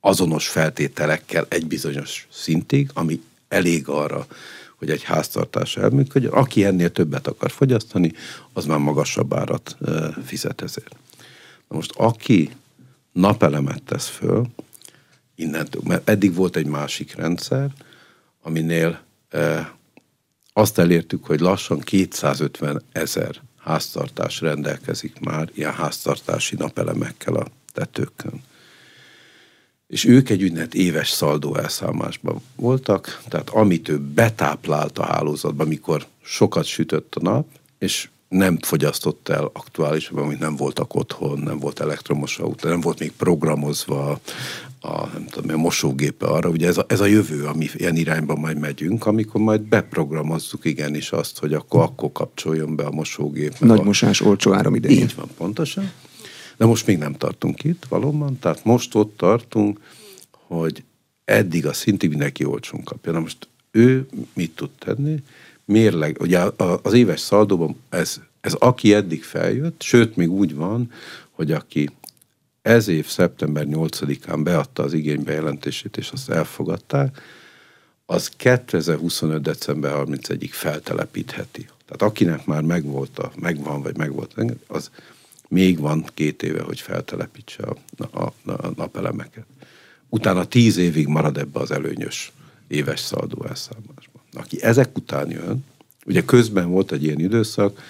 [0.00, 4.26] azonos feltételekkel egy bizonyos szintig, ami elég arra,
[4.76, 6.32] hogy egy háztartás elműködjön.
[6.32, 8.12] Aki ennél többet akar fogyasztani,
[8.52, 9.76] az már magasabb árat
[10.24, 10.96] fizet ezért.
[11.68, 12.50] Na most aki
[13.12, 14.46] napelemet tesz föl,
[15.34, 17.70] innentől, mert eddig volt egy másik rendszer,
[18.42, 19.00] aminél
[20.52, 28.42] azt elértük, hogy lassan 250 ezer háztartás rendelkezik már ilyen háztartási napelemekkel a tetőkön.
[29.90, 36.06] És ők egy úgynevezett éves szaldó elszámásban voltak, tehát amit ő betáplált a hálózatba, amikor
[36.22, 37.46] sokat sütött a nap,
[37.78, 42.98] és nem fogyasztott el aktuálisan, amit nem voltak otthon, nem volt elektromos autó, nem volt
[42.98, 44.20] még programozva
[44.80, 48.38] a, nem tudom, a mosógépe arra, ugye ez a, ez a jövő, ami ilyen irányban
[48.38, 53.58] majd megyünk, amikor majd beprogramozzuk igenis azt, hogy akkor, akkor kapcsoljon be a mosógép.
[53.58, 53.82] Nagy a...
[53.82, 55.02] mosás, olcsó áram idején.
[55.02, 55.90] Így van, pontosan.
[56.60, 59.80] De most még nem tartunk itt valóban, tehát most ott tartunk,
[60.30, 60.84] hogy
[61.24, 63.12] eddig a szintig mindenki olcsón kapja.
[63.12, 65.22] Na most ő mit tud tenni?
[65.64, 66.40] Mérleg, ugye
[66.82, 70.92] az éves szaldóban ez, ez aki eddig feljött, sőt még úgy van,
[71.30, 71.90] hogy aki
[72.62, 77.20] ez év szeptember 8-án beadta az igénybejelentését, és azt elfogadták,
[78.06, 79.40] az 2025.
[79.40, 81.68] december 31-ig feltelepítheti.
[81.86, 84.34] Tehát akinek már megvolt a, megvan, vagy megvolt,
[84.66, 84.90] az
[85.50, 87.76] még van két éve, hogy feltelepítse a,
[88.10, 89.46] a, a napelemeket.
[90.08, 92.32] Utána tíz évig marad ebbe az előnyös
[92.68, 94.22] éves szaldó elszámolásban.
[94.32, 95.64] Aki ezek után jön,
[96.06, 97.80] ugye közben volt egy ilyen időszak,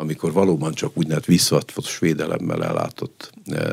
[0.00, 3.68] amikor valóban csak úgynevezett visszaadott védelemmel ellátott, eh,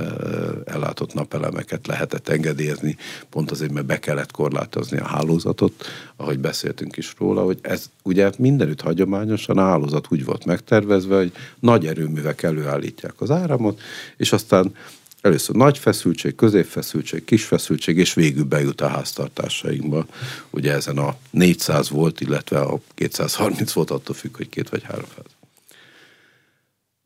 [0.65, 2.97] ellátott napelemeket lehetett engedélyezni,
[3.29, 5.85] pont azért, mert be kellett korlátozni a hálózatot,
[6.15, 11.31] ahogy beszéltünk is róla, hogy ez ugye mindenütt hagyományosan a hálózat úgy volt megtervezve, hogy
[11.59, 13.81] nagy erőművek előállítják az áramot,
[14.17, 14.73] és aztán
[15.21, 20.05] először nagy feszültség, középfeszültség, kis feszültség, és végül bejut a háztartásainkba.
[20.49, 25.05] Ugye ezen a 400 volt, illetve a 230 volt, attól függ, hogy két vagy három
[25.15, 25.34] fáz.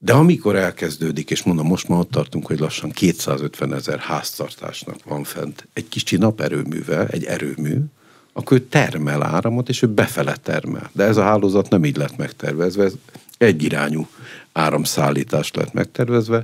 [0.02, 5.24] De amikor elkezdődik, és mondom, most már ott tartunk, hogy lassan 250 ezer háztartásnak van
[5.24, 7.78] fent egy kicsi naperőművel, egy erőmű,
[8.34, 10.90] akkor ő termel áramot, és ő befele termel.
[10.94, 12.94] De ez a hálózat nem így lett megtervezve, ez
[13.38, 14.08] egyirányú
[14.52, 16.44] áramszállítást lett megtervezve,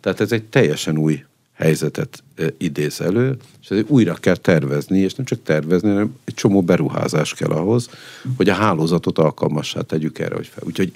[0.00, 2.22] tehát ez egy teljesen új helyzetet
[2.58, 7.34] idéz elő, és ezért újra kell tervezni, és nem csak tervezni, hanem egy csomó beruházás
[7.34, 7.88] kell ahhoz,
[8.36, 10.64] hogy a hálózatot alkalmassá tegyük erre, hogy fel.
[10.66, 10.92] Úgyhogy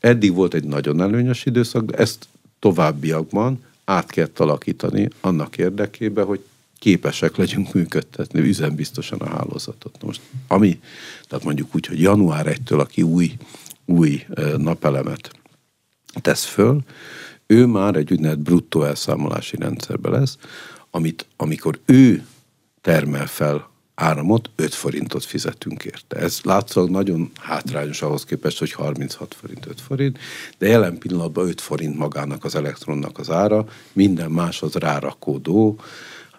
[0.00, 6.44] Eddig volt egy nagyon előnyös időszak, de ezt továbbiakban át kell alakítani annak érdekében, hogy
[6.78, 10.02] képesek legyünk működtetni üzembiztosan a hálózatot.
[10.02, 10.80] Most, ami,
[11.28, 13.32] tehát mondjuk úgy, hogy január 1-től, aki új,
[13.84, 15.30] új napelemet
[16.20, 16.80] tesz föl,
[17.46, 20.38] ő már egy úgynevezett bruttó elszámolási rendszerbe lesz,
[20.90, 22.26] amit amikor ő
[22.80, 23.69] termel fel
[24.00, 26.16] áramot 5 forintot fizetünk érte.
[26.16, 30.18] Ez látszólag nagyon hátrányos ahhoz képest, hogy 36 forint, 5 forint,
[30.58, 35.80] de jelen pillanatban 5 forint magának az elektronnak az ára, minden máshoz rárakódó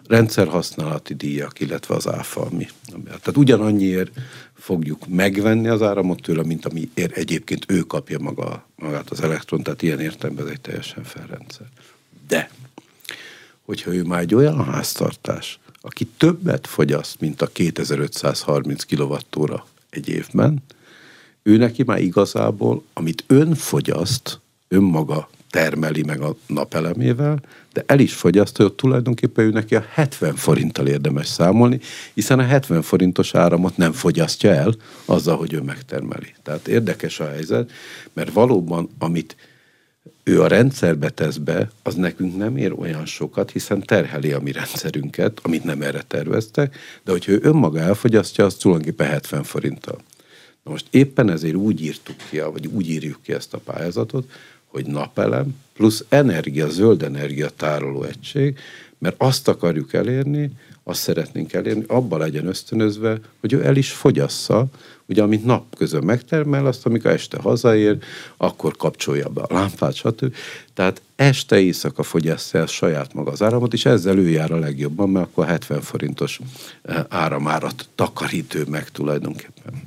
[0.06, 4.10] rendszerhasználati díjak, illetve az áfa, ami, ami tehát ugyanannyiért
[4.54, 9.62] fogjuk megvenni az áramot tőle, mint ami ér, egyébként ő kapja maga, magát az elektron,
[9.62, 11.66] tehát ilyen értelemben ez egy teljesen felrendszer.
[12.28, 12.50] De,
[13.64, 20.62] hogyha ő már egy olyan háztartás, aki többet fogyaszt, mint a 2530 kWh egy évben,
[21.42, 27.42] ő neki már igazából, amit ön fogyaszt, önmaga termeli meg a napelemével,
[27.72, 31.80] de el is fogyasztja, hogy tulajdonképpen ő neki a 70 forinttal érdemes számolni,
[32.14, 36.34] hiszen a 70 forintos áramot nem fogyasztja el azzal, hogy ő megtermeli.
[36.42, 37.70] Tehát érdekes a helyzet,
[38.12, 39.36] mert valóban, amit
[40.24, 44.52] ő a rendszerbe tesz be, az nekünk nem ér olyan sokat, hiszen terheli a mi
[44.52, 49.98] rendszerünket, amit nem erre terveztek, de hogyha ő önmaga elfogyasztja, az tulajdonképpen 70 forinttal.
[50.62, 54.30] Na most éppen ezért úgy írtuk ki, vagy úgy írjuk ki ezt a pályázatot,
[54.66, 58.58] hogy napelem plusz energia, zöld energia tároló egység,
[58.98, 60.50] mert azt akarjuk elérni,
[60.84, 64.66] azt szeretnénk elérni, abban legyen ösztönözve, hogy ő el is fogyassza,
[65.06, 67.98] ugye amit nap közben megtermel, azt amikor este hazaér,
[68.36, 70.34] akkor kapcsolja be a lámpát, stb.
[70.74, 75.10] Tehát este éjszaka fogyasztja el saját maga az áramot, és ezzel ő jár a legjobban,
[75.10, 76.40] mert akkor 70 forintos
[76.82, 79.82] eh, áramárat takarít ő meg tulajdonképpen.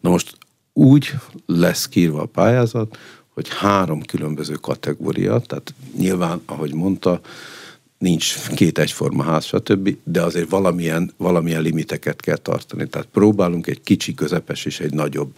[0.00, 0.36] Na most
[0.72, 1.10] úgy
[1.46, 2.98] lesz kírva a pályázat,
[3.34, 7.20] hogy három különböző kategória, tehát nyilván, ahogy mondta,
[8.02, 12.88] nincs két egyforma ház, stb., de azért valamilyen, valamilyen limiteket kell tartani.
[12.88, 15.32] Tehát próbálunk egy kicsi, közepes és egy nagyobb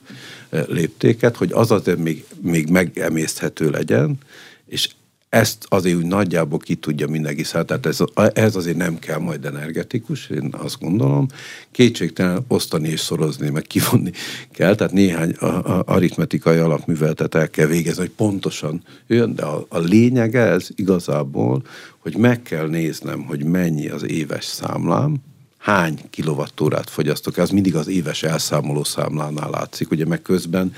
[0.48, 4.18] eh, léptéket, hogy az azért még, még megemészthető legyen,
[4.66, 4.88] és
[5.34, 7.98] ezt azért úgy nagyjából ki tudja mindenki száll, tehát ez,
[8.32, 11.26] ez azért nem kell majd energetikus, én azt gondolom.
[11.70, 14.10] Kétségtelen osztani és szorozni, meg kivonni
[14.52, 19.66] kell, tehát néhány a, a aritmetikai alapműveltet el kell végezni, hogy pontosan jön, de a,
[19.68, 21.62] a lényeg ez igazából,
[21.98, 25.16] hogy meg kell néznem, hogy mennyi az éves számlám,
[25.64, 30.72] hány kilovattórát fogyasztok, ez mindig az éves elszámoló számlánál látszik, ugye meg közben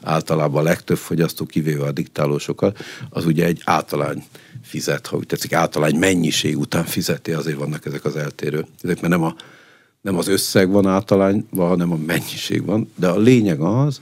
[0.00, 2.78] általában a legtöbb fogyasztó, kivéve a diktálósokat,
[3.10, 4.24] az ugye egy általány
[4.62, 8.66] fizet, ha úgy tetszik, általány mennyiség után fizeti, azért vannak ezek az eltérő.
[8.82, 9.34] Ezek mert nem, a,
[10.00, 14.00] nem az összeg van általányban, hanem a mennyiség van, de a lényeg az,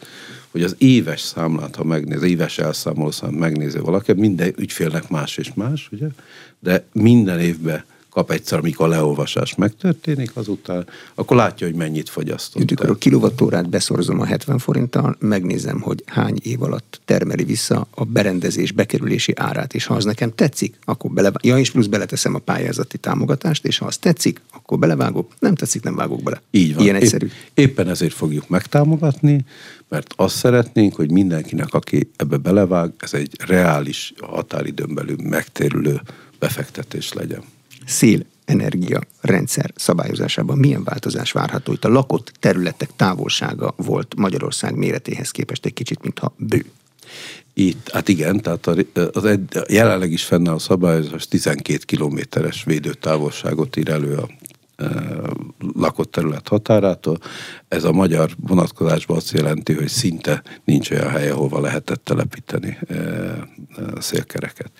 [0.50, 5.52] hogy az éves számlát, ha megnéz, éves elszámoló számlát megnézi valaki, minden ügyfélnek más és
[5.54, 6.06] más, ugye?
[6.60, 12.62] de minden évben kap egyszer, amikor a leolvasás megtörténik, azután akkor látja, hogy mennyit fogyasztott.
[12.62, 18.04] Amikor a kilovattórát beszorzom a 70 forinttal, megnézem, hogy hány év alatt termeli vissza a
[18.04, 22.38] berendezés bekerülési árát, és ha az nekem tetszik, akkor bele, ja, és plusz beleteszem a
[22.38, 26.42] pályázati támogatást, és ha az tetszik, akkor belevágok, nem tetszik, nem vágok bele.
[26.50, 26.82] Így van.
[26.82, 27.26] Ilyen egyszerű.
[27.26, 29.44] Épp, éppen ezért fogjuk megtámogatni,
[29.88, 36.00] mert azt szeretnénk, hogy mindenkinek, aki ebbe belevág, ez egy reális határidőn belül megtérülő
[36.38, 37.42] befektetés legyen
[37.90, 41.72] szél energia rendszer szabályozásában milyen változás várható?
[41.72, 46.64] Itt a lakott területek távolsága volt Magyarország méretéhez képest egy kicsit, mintha bő.
[47.54, 48.66] Itt, hát igen, tehát
[49.12, 54.28] az egy, jelenleg is fennáll a szabályozás 12 kilométeres védőtávolságot ír elő a
[54.76, 54.88] e,
[55.74, 57.18] lakott terület határától.
[57.68, 62.94] Ez a magyar vonatkozásban azt jelenti, hogy szinte nincs olyan hely, ahova lehetett telepíteni e,
[62.94, 63.46] e,
[63.98, 64.70] szélkereket.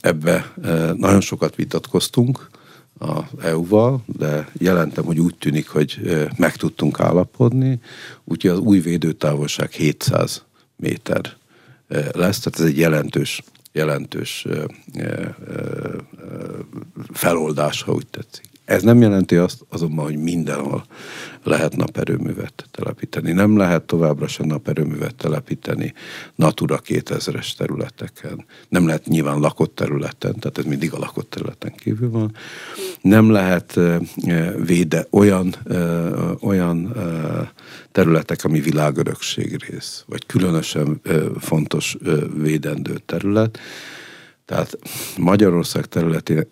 [0.00, 0.52] Ebbe
[0.96, 2.50] nagyon sokat vitatkoztunk
[2.98, 6.00] az EU-val, de jelentem, hogy úgy tűnik, hogy
[6.36, 7.80] meg tudtunk állapodni,
[8.24, 10.44] úgyhogy az új védőtávolság 700
[10.76, 11.36] méter
[12.12, 14.46] lesz, tehát ez egy jelentős, jelentős
[17.12, 18.51] feloldás, ha úgy tetszik.
[18.64, 20.84] Ez nem jelenti azt azonban, hogy mindenhol
[21.42, 23.32] lehet naperőművet telepíteni.
[23.32, 25.94] Nem lehet továbbra sem naperőművet telepíteni
[26.34, 28.44] Natura 2000-es területeken.
[28.68, 32.34] Nem lehet nyilván lakott területen, tehát ez mindig a lakott területen kívül van.
[33.00, 33.80] Nem lehet
[34.64, 35.54] véde olyan,
[36.40, 36.94] olyan
[37.92, 41.00] területek, ami világörökség rész, vagy különösen
[41.38, 41.96] fontos
[42.36, 43.58] védendő terület.
[44.44, 44.78] Tehát
[45.18, 46.46] Magyarország területén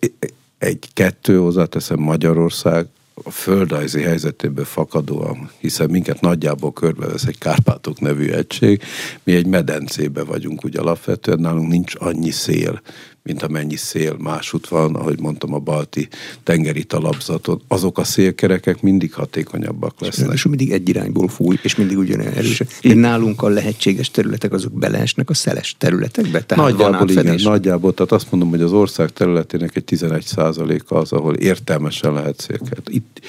[0.61, 8.81] egy-kettő hozzáteszem Magyarország a földrajzi helyzetéből fakadóan, hiszen minket nagyjából körbevesz egy Kárpátok nevű egység,
[9.23, 12.81] mi egy medencébe vagyunk úgy alapvetően, nálunk nincs annyi szél,
[13.23, 16.07] mint amennyi szél másút van, ahogy mondtam, a balti
[16.43, 17.61] tengeri talapzaton.
[17.67, 20.33] Azok a szélkerekek mindig hatékonyabbak lesznek.
[20.33, 22.63] És mindig egy irányból fúj, és mindig ugyanolyan erős.
[22.81, 26.41] De nálunk a lehetséges területek azok beleesnek a szeles területekbe?
[26.43, 27.93] Tehát nagyjából igen, nagyjából.
[27.93, 32.89] Tehát azt mondom, hogy az ország területének egy 11 a az, ahol értelmesen lehet szélkeret.
[32.89, 33.19] Itt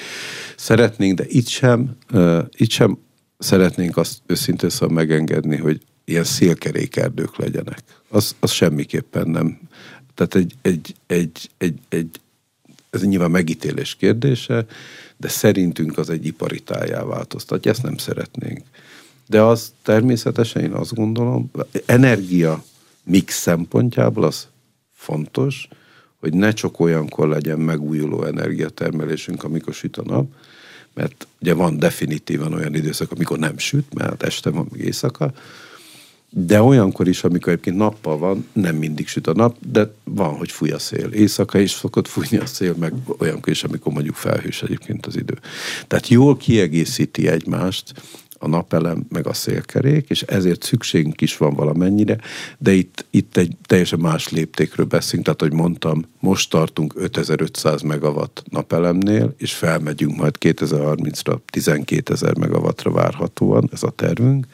[0.55, 2.97] szeretnénk, de itt sem, uh, itt sem
[3.37, 7.83] szeretnénk azt őszintén szóval megengedni, hogy ilyen szélkerékerdők legyenek.
[8.09, 9.59] Az, az semmiképpen nem.
[10.13, 12.19] Tehát egy, egy, egy, egy, egy,
[12.89, 14.65] ez nyilván megítélés kérdése,
[15.17, 18.61] de szerintünk az egy ipari tájá változtatja, ezt nem szeretnénk.
[19.27, 21.51] De az természetesen én azt gondolom,
[21.85, 22.63] energia
[23.03, 24.47] mix szempontjából az
[24.93, 25.67] fontos,
[26.19, 30.31] hogy ne csak olyankor legyen megújuló energiatermelésünk, amikor süt a nap,
[30.93, 35.33] mert ugye van definitívan olyan időszak, amikor nem süt, mert este van, meg éjszaka,
[36.35, 40.51] de olyankor is, amikor egyébként nappal van, nem mindig süt a nap, de van, hogy
[40.51, 41.07] fúj a szél.
[41.07, 45.39] Éjszaka is szokott fújni a szél, meg olyankor is, amikor mondjuk felhős egyébként az idő.
[45.87, 47.93] Tehát jól kiegészíti egymást
[48.43, 52.17] a napelem, meg a szélkerék, és ezért szükségünk is van valamennyire,
[52.57, 58.43] de itt, itt egy teljesen más léptékről beszélünk, tehát, hogy mondtam, most tartunk 5500 megawatt
[58.49, 64.45] napelemnél, és felmegyünk majd 2030-ra 12 ezer megawattra várhatóan, ez a tervünk,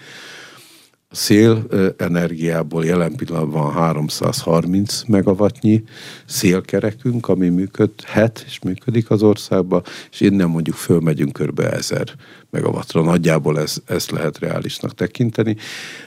[1.12, 1.66] szél
[1.98, 5.84] energiából jelen pillanatban 330 megawattnyi
[6.26, 11.60] szélkerekünk, ami működhet és működik az országban, és innen mondjuk fölmegyünk kb.
[11.60, 12.16] 1000
[12.50, 13.02] megawattra.
[13.02, 15.56] Nagyjából ez, ezt lehet reálisnak tekinteni,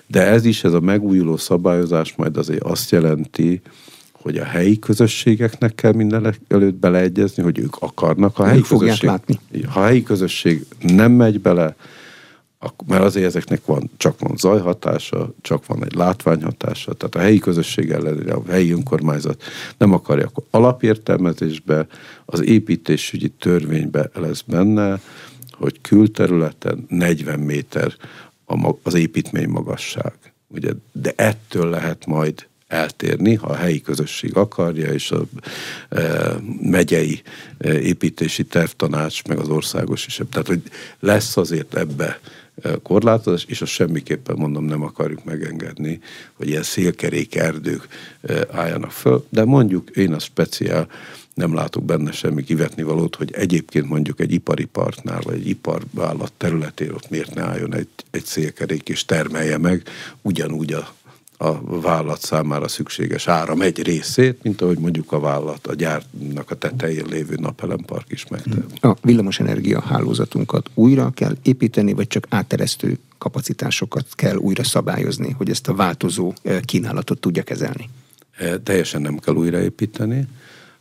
[0.06, 3.60] de ez is, ez a megújuló szabályozás majd azért azt jelenti,
[4.12, 8.38] hogy a helyi közösségeknek kell minden előtt beleegyezni, hogy ők akarnak.
[8.38, 9.38] A helyi közösség, látni.
[9.68, 11.76] Ha a helyi közösség nem megy bele,
[12.86, 17.90] mert azért ezeknek van, csak van zajhatása, csak van egy látványhatása, tehát a helyi közösség
[17.90, 19.42] ellenére a helyi önkormányzat
[19.78, 21.86] nem akarja, akkor alapértelmezésbe,
[22.24, 25.00] az építésügyi törvénybe lesz benne,
[25.50, 27.94] hogy külterületen 40 méter
[28.82, 30.12] az építmény magasság.
[30.48, 35.22] Ugye, de ettől lehet majd eltérni, ha a helyi közösség akarja, és a
[35.88, 37.22] e, megyei
[37.58, 40.20] e, építési tervtanács, meg az országos is.
[40.30, 40.62] Tehát, hogy
[41.00, 42.20] lesz azért ebbe
[42.82, 46.00] korlátozás, és azt semmiképpen mondom, nem akarjuk megengedni,
[46.32, 47.88] hogy ilyen szélkerék erdők
[48.50, 50.88] álljanak föl, de mondjuk én az speciál
[51.34, 56.32] nem látok benne semmi kivetni valót, hogy egyébként mondjuk egy ipari partnál, vagy egy iparvállalat
[56.36, 59.82] területén ott miért ne álljon egy, egy szélkerék és termelje meg
[60.22, 60.94] ugyanúgy a
[61.42, 66.54] a vállalat számára szükséges áram egy részét, mint ahogy mondjuk a vállalat a gyárnak a
[66.54, 68.84] tetején lévő napelempark is megtehet.
[68.84, 75.68] A villamosenergia hálózatunkat újra kell építeni, vagy csak átteresztő kapacitásokat kell újra szabályozni, hogy ezt
[75.68, 77.88] a változó eh, kínálatot tudja kezelni?
[78.36, 80.26] Eh, teljesen nem kell újraépíteni.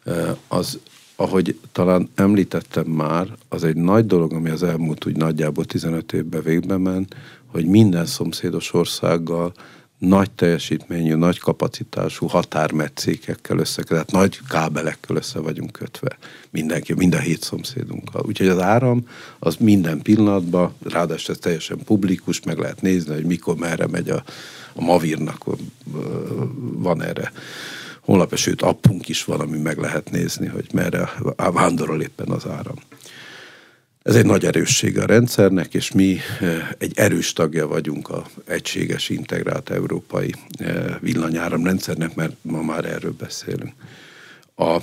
[0.04, 0.80] Eh, az,
[1.16, 6.42] ahogy talán említettem már, az egy nagy dolog, ami az elmúlt úgy nagyjából 15 évben
[6.44, 9.54] végbe ment, hogy minden szomszédos országgal
[10.08, 16.18] nagy teljesítményű, nagy kapacitású határmetszékekkel össze, tehát nagy kábelekkel össze vagyunk kötve.
[16.50, 18.24] Mindenki, mind a hét szomszédunkkal.
[18.28, 19.08] Úgyhogy az áram
[19.40, 24.24] az minden pillanatban, ráadásul ez teljesen publikus, meg lehet nézni, hogy mikor, merre megy a,
[24.74, 25.46] a Mavirnak,
[26.74, 27.32] van erre
[28.02, 32.76] honlapja, sőt appunk is van, ami meg lehet nézni, hogy merre vándorol éppen az áram.
[34.02, 39.10] Ez egy nagy erőssége a rendszernek, és mi eh, egy erős tagja vagyunk a egységes
[39.10, 43.74] integrált európai eh, villanyáramrendszernek, mert ma már erről beszélünk.
[44.56, 44.78] A,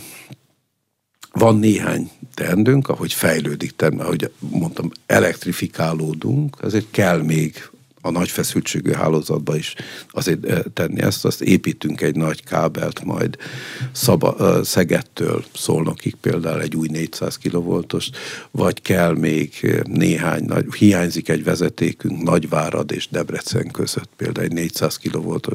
[1.33, 7.71] van néhány teendőnk, ahogy fejlődik, ahogy mondtam, elektrifikálódunk, ezért kell még
[8.09, 9.75] a nagy feszültségű hálózatba is
[10.11, 13.37] azért eh, tenni ezt, azt építünk egy nagy kábelt majd
[13.93, 18.11] Szaba, eh, Szegettől Szolnokig például egy új 400 kilovoltos,
[18.51, 24.53] vagy kell még eh, néhány, nagy, hiányzik egy vezetékünk Nagyvárad és Debrecen között például egy
[24.53, 25.55] 400 kilovoltos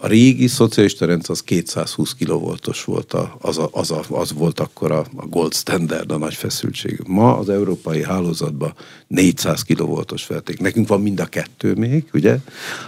[0.00, 4.60] a régi szocialista rendszer az 220 kilovoltos volt, a, az, a, az, a, az volt
[4.60, 7.00] akkor a, a gold standard, a nagy feszültség.
[7.06, 8.74] Ma az európai hálózatban
[9.06, 10.60] 400 kilovoltos felték.
[10.60, 12.36] Nekünk van mind a kettő még, ugye?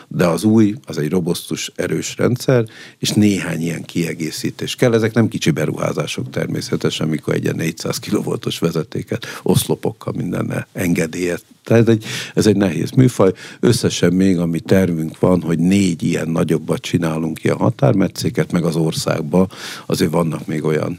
[0.08, 2.64] De az új, az egy robosztus, erős rendszer,
[2.98, 4.94] és néhány ilyen kiegészítés kell.
[4.94, 12.04] Ezek nem kicsi beruházások természetesen, amikor egy 400 kilovoltos vezetéket oszlopokkal mindenne engedélyet tehát egy,
[12.34, 13.32] ez egy nehéz műfaj.
[13.60, 18.76] Összesen még, ami tervünk van, hogy négy ilyen nagyobbat csinálunk ki a határmetszéket, meg az
[18.76, 19.48] országba
[19.86, 20.98] azért vannak még olyan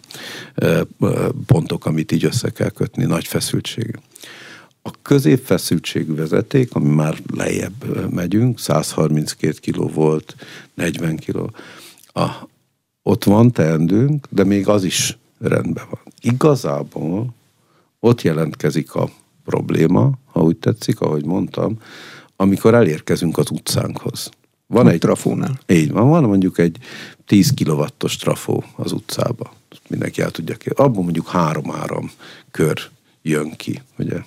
[1.46, 4.00] pontok, amit így össze kell kötni, nagy feszültség.
[4.82, 10.36] A középfeszültségű vezeték, ami már lejjebb megyünk, 132 kg volt,
[10.74, 11.50] 40 kg,
[12.14, 12.30] a,
[13.04, 16.02] ott van teendőnk, de még az is rendben van.
[16.22, 17.34] Igazából
[18.00, 19.10] ott jelentkezik a
[19.52, 21.78] probléma, ha úgy tetszik, ahogy mondtam,
[22.36, 24.30] amikor elérkezünk az utcánkhoz.
[24.68, 25.60] Van egy trafónál.
[25.68, 26.78] Így van, van mondjuk egy
[27.26, 29.54] 10 kilovattos trafó az utcába.
[29.88, 30.84] Mindenki el tudja kérni.
[30.84, 32.12] Abban mondjuk három-három
[32.52, 32.80] kör
[33.22, 34.18] jön ki, ugye,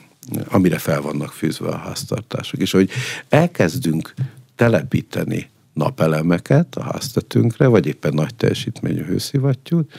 [0.49, 2.61] amire fel vannak fűzve a háztartások.
[2.61, 2.91] És hogy
[3.29, 4.15] elkezdünk
[4.57, 9.93] telepíteni napelemeket a háztetőnkre, vagy éppen nagy teljesítményű hőszivattyút,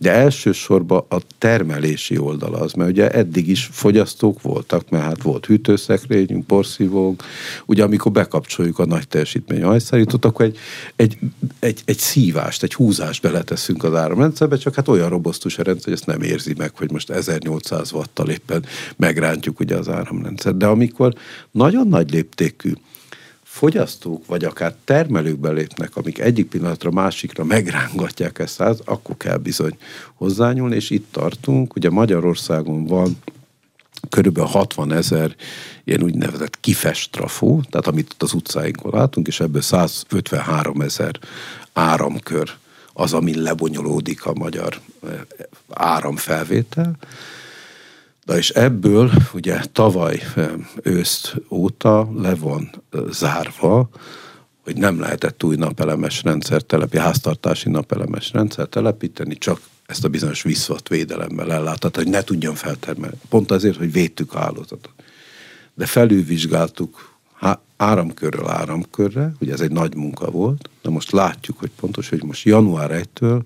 [0.00, 5.46] de elsősorban a termelési oldala az, mert ugye eddig is fogyasztók voltak, mert hát volt
[5.46, 7.22] hűtőszekrényünk, porszívónk,
[7.66, 10.58] ugye amikor bekapcsoljuk a nagy teljesítményű hajszárítót, akkor egy,
[10.96, 11.18] egy,
[11.58, 15.94] egy, egy szívást, egy húzást beleteszünk az áramrendszerbe, csak hát olyan robosztus a rendszer, hogy
[15.94, 18.64] ezt nem érzi meg, hogy most 1800 wattal éppen
[18.96, 20.54] megrántjuk ugye az áramrendszer.
[20.54, 21.14] De amikor
[21.50, 22.72] nagyon nagy léptékű
[23.60, 29.76] fogyasztók, vagy akár termelők belépnek, amik egyik pillanatra másikra megrángatják ezt az, akkor kell bizony
[30.14, 31.76] hozzányúlni, és itt tartunk.
[31.76, 33.16] Ugye Magyarországon van
[34.08, 35.34] körülbelül 60 ezer
[35.84, 41.18] ilyen úgynevezett kifest trafó, tehát amit ott az utcáinkon látunk, és ebből 153 ezer
[41.72, 42.50] áramkör
[42.92, 45.10] az, amin lebonyolódik a magyar eh,
[45.68, 46.96] áramfelvétel.
[48.30, 50.22] Na és ebből ugye tavaly
[50.82, 52.70] őszt óta le van
[53.10, 53.88] zárva,
[54.64, 60.42] hogy nem lehetett új napelemes rendszer telepi, háztartási napelemes rendszer telepíteni, csak ezt a bizonyos
[60.42, 63.16] visszvat védelemmel ellátott, hogy ne tudjon feltermelni.
[63.28, 64.92] Pont azért, hogy védtük a hálózatot.
[65.74, 67.18] De felülvizsgáltuk
[67.76, 72.44] áramkörről áramkörre, ugye ez egy nagy munka volt, de most látjuk, hogy pontos, hogy most
[72.44, 73.40] január 1-től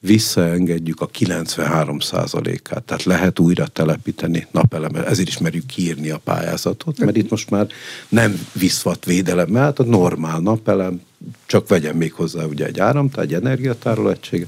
[0.00, 7.16] visszaengedjük a 93%-át, tehát lehet újra telepíteni napelemet, ezért is merjük kiírni a pályázatot, mert
[7.16, 7.66] itt most már
[8.08, 11.00] nem viszvat védelem, mert a normál napelem,
[11.46, 14.46] csak vegyen még hozzá ugye egy áramtár, egy energiatároló egysége,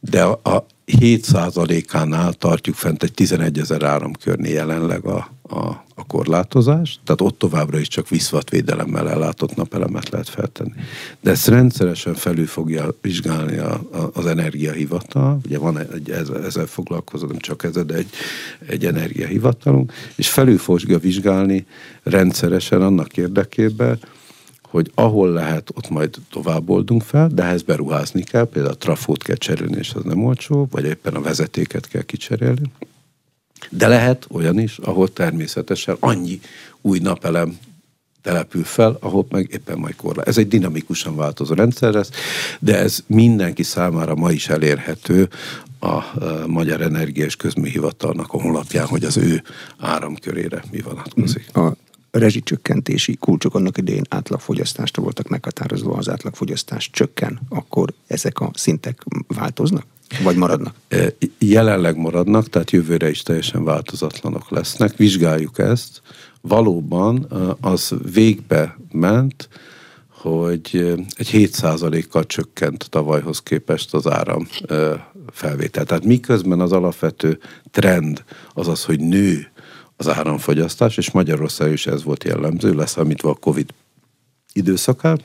[0.00, 6.98] de a, a 7%-ánál tartjuk fent egy 11 ezer áramkörnél jelenleg a, a, a korlátozás,
[7.04, 10.72] tehát ott továbbra is csak viszvatvédelemmel ellátott napelemet lehet feltenni.
[11.20, 16.10] De ezt rendszeresen felül fogja vizsgálni a, a, az energiahivatal, ugye van egy,
[16.44, 18.10] ezzel foglalkozó, nem csak ez, de egy,
[18.66, 21.66] egy energiahivatalunk, és felül fogja vizsgálni
[22.02, 23.98] rendszeresen annak érdekében,
[24.68, 29.22] hogy ahol lehet, ott majd tovább oldunk fel, de ehhez beruházni kell, például a trafót
[29.22, 32.70] kell cserélni, és az nem olcsó, vagy éppen a vezetéket kell kicserélni.
[33.70, 36.40] De lehet olyan is, ahol természetesen annyi
[36.80, 37.58] új napelem
[38.22, 40.28] települ fel, ahol meg éppen majd korlát.
[40.28, 42.10] Ez egy dinamikusan változó rendszer lesz,
[42.60, 45.28] de ez mindenki számára ma is elérhető
[45.80, 46.02] a
[46.46, 49.42] Magyar Energia és Közműhivatalnak a honlapján, hogy az ő
[49.78, 51.56] áramkörére mi vonatkozik.
[51.56, 51.76] A
[52.18, 59.86] rezsicsökkentési kulcsok annak idején átlagfogyasztásra voltak meghatározva, az átlagfogyasztás csökken, akkor ezek a szintek változnak?
[60.22, 60.74] Vagy maradnak?
[60.88, 64.96] E, jelenleg maradnak, tehát jövőre is teljesen változatlanok lesznek.
[64.96, 66.02] Vizsgáljuk ezt.
[66.40, 69.48] Valóban e, az végbe ment,
[70.08, 70.78] hogy e,
[71.16, 74.48] egy 7%-kal csökkent tavalyhoz képest az áram
[75.32, 75.84] felvétel.
[75.84, 77.38] Tehát miközben az alapvető
[77.70, 79.50] trend az az, hogy nő
[80.00, 83.74] az áramfogyasztás, és Magyarország is ez volt jellemző, leszámítva a Covid
[84.52, 85.20] időszakát.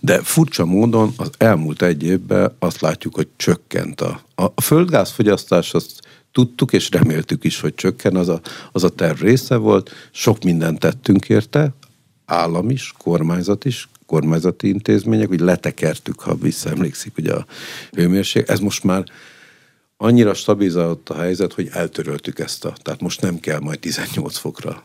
[0.00, 6.00] De furcsa módon az elmúlt egy évben azt látjuk, hogy csökkent a, a földgázfogyasztás, azt
[6.32, 8.40] tudtuk és reméltük is, hogy csökken, az a,
[8.72, 11.74] az a terv része volt, sok mindent tettünk érte,
[12.24, 17.46] állam is, kormányzat is, kormányzati intézmények, hogy letekertük, ha visszaemlékszik, ugye a
[17.92, 18.50] hőmérséklet.
[18.50, 19.04] Ez most már
[20.02, 24.82] annyira stabilizálódott a helyzet, hogy eltöröltük ezt a, tehát most nem kell majd 18 fokra.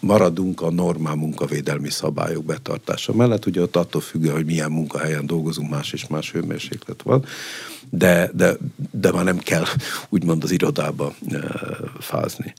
[0.00, 5.70] Maradunk a normál munkavédelmi szabályok betartása mellett, ugye ott attól függően, hogy milyen munkahelyen dolgozunk,
[5.70, 7.24] más és más hőmérséklet van,
[7.90, 8.56] de, de,
[8.90, 9.64] de már nem kell
[10.08, 11.38] úgymond az irodába e,
[11.98, 12.54] fázni.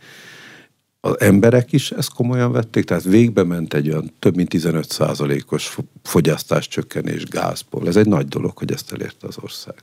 [0.99, 4.97] Az emberek is ezt komolyan vették, tehát végbe ment egy olyan több mint 15
[5.49, 7.87] os fogyasztás csökkenés gázból.
[7.87, 9.75] Ez egy nagy dolog, hogy ezt elérte az ország.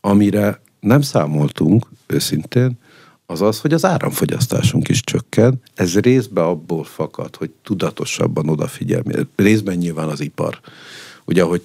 [0.00, 2.78] Amire nem számoltunk őszintén,
[3.26, 5.60] az az, hogy az áramfogyasztásunk is csökken.
[5.74, 9.26] Ez részben abból fakad, hogy tudatosabban odafigyelni.
[9.36, 10.60] Részben nyilván az ipar.
[11.24, 11.62] Ugye, ahogy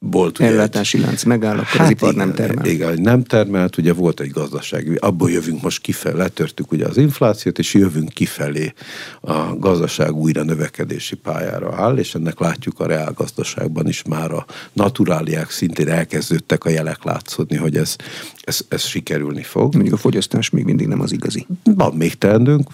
[0.00, 0.40] volt.
[0.40, 2.66] Ellátási egy, lánc megáll, akkor hát az ipar igen, nem termel.
[2.66, 7.58] Igen, nem termelt, ugye volt egy gazdasági, abból jövünk most kifelé, letörtük ugye az inflációt,
[7.58, 8.72] és jövünk kifelé
[9.20, 15.50] a gazdaság újra növekedési pályára áll, és ennek látjuk a reálgazdaságban is már a naturáliák
[15.50, 17.96] szintén elkezdődtek a jelek látszódni, hogy ez,
[18.42, 19.74] ez, ez sikerülni fog.
[19.74, 21.46] Mondjuk a fogyasztás még mindig nem az igazi.
[21.64, 22.68] Van még teendőnk,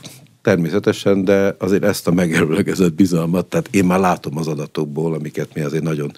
[0.47, 5.61] Természetesen, de azért ezt a megerőlegezett bizalmat, tehát én már látom az adatokból, amiket mi
[5.61, 6.13] azért nagyon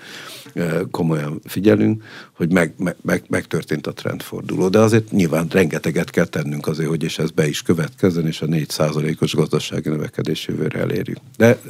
[0.90, 2.02] komolyan figyelünk,
[2.32, 4.68] hogy meg, meg, meg, megtörtént a trendforduló.
[4.68, 8.46] De azért nyilván rengeteget kell tennünk azért, hogy és ez be is következzen, és a
[8.46, 11.18] 4%-os gazdasági növekedés jövőre elérjük.
[11.36, 11.60] De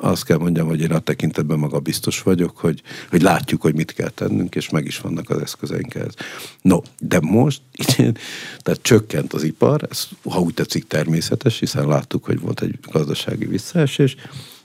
[0.00, 3.92] azt kell mondjam, hogy én a tekintetben maga biztos vagyok, hogy, hogy látjuk, hogy mit
[3.92, 6.14] kell tennünk, és meg is vannak az eszközeink ehhez.
[6.62, 7.60] No, de most
[8.62, 13.46] tehát csökkent az ipar, ez ha úgy tetszik természetes, hiszen láttuk, hogy volt egy gazdasági
[13.46, 14.16] visszaesés,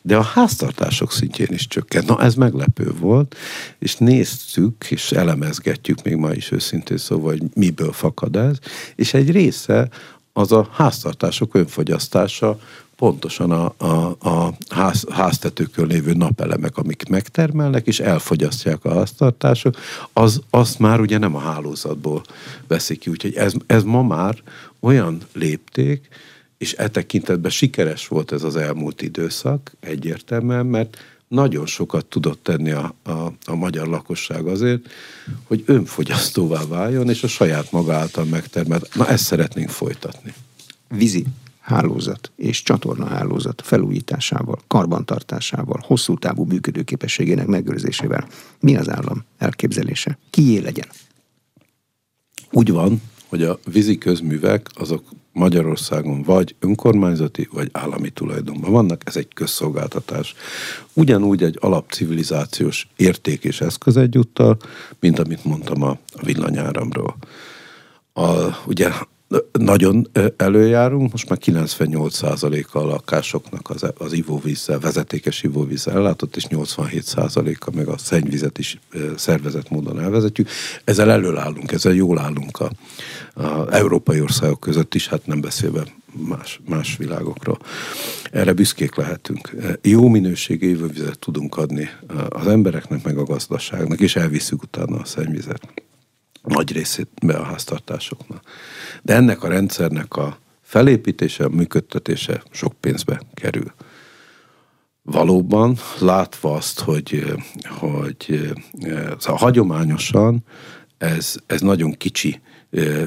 [0.02, 2.08] de a háztartások szintjén is csökkent.
[2.08, 3.36] Na ez meglepő volt,
[3.80, 8.58] és néztük, és elemezgetjük még ma is őszintén szóval, hogy miből fakad ez,
[8.96, 9.90] és egy része
[10.34, 12.60] az a háztartások önfogyasztása,
[12.96, 19.76] pontosan a, a, a ház, háztetőkön lévő napelemek, amik megtermelnek, és elfogyasztják a háztartások,
[20.14, 22.24] az, azt már ugye nem a hálózatból
[22.68, 23.10] veszik ki.
[23.10, 24.36] Úgyhogy ez, ez ma már
[24.80, 26.08] olyan lépték,
[26.58, 30.98] és e tekintetben sikeres volt ez az elmúlt időszak egyértelműen, mert
[31.28, 34.90] nagyon sokat tudott tenni a, a, a magyar lakosság azért,
[35.44, 38.96] hogy önfogyasztóvá váljon, és a saját maga által megtermelt.
[38.96, 40.34] Na, ezt szeretnénk folytatni.
[40.90, 41.26] Vízi
[41.60, 48.28] hálózat és csatorna hálózat felújításával, karbantartásával, hosszú távú működőképességének megőrzésével
[48.60, 50.18] mi az állam elképzelése?
[50.30, 50.88] Kié legyen?
[52.52, 55.04] Úgy van, hogy a vízi közművek azok
[55.36, 60.36] Magyarországon vagy önkormányzati, vagy állami tulajdonban vannak, ez egy közszolgáltatás.
[60.94, 64.58] Ugyanúgy egy alapcivilizációs érték és eszköz egyúttal,
[65.00, 67.16] mint amit mondtam a villanyáramról.
[68.14, 68.28] A,
[68.66, 68.92] ugye
[69.52, 77.72] nagyon előjárunk, most már 98%-a a lakásoknak az, az ivóvízzel, vezetékes ivóvízzel ellátott, és 87%-a
[77.76, 78.80] meg a szennyvizet is
[79.16, 80.50] szervezett módon elvezetjük.
[80.84, 82.72] Ezzel előállunk, ezzel jól állunk a,
[83.42, 85.84] a európai országok között is, hát nem beszélve
[86.28, 87.60] más, más világokról.
[88.32, 89.56] Erre büszkék lehetünk.
[89.82, 91.90] Jó minőségű ivóvizet tudunk adni
[92.30, 95.68] az embereknek, meg a gazdaságnak, és elviszük utána a szennyvizet
[96.48, 98.44] nagy részét be a háztartásoknak.
[99.02, 103.74] De ennek a rendszernek a felépítése, a működtetése sok pénzbe kerül.
[105.02, 107.36] Valóban látva azt, hogy,
[107.68, 108.54] hogy
[109.18, 110.44] szóval hagyományosan
[110.98, 112.42] ez, ez nagyon kicsi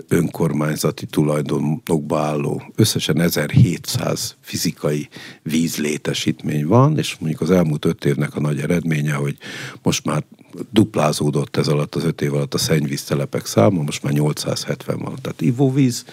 [0.09, 5.09] önkormányzati tulajdonokba álló összesen 1700 fizikai
[5.43, 9.37] vízlétesítmény van, és mondjuk az elmúlt öt évnek a nagy eredménye, hogy
[9.83, 10.25] most már
[10.71, 15.19] duplázódott ez alatt az öt év alatt a szennyvíztelepek száma, most már 870 van.
[15.23, 16.05] Tehát ivóvíz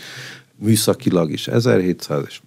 [0.56, 2.39] műszakilag is 1700, és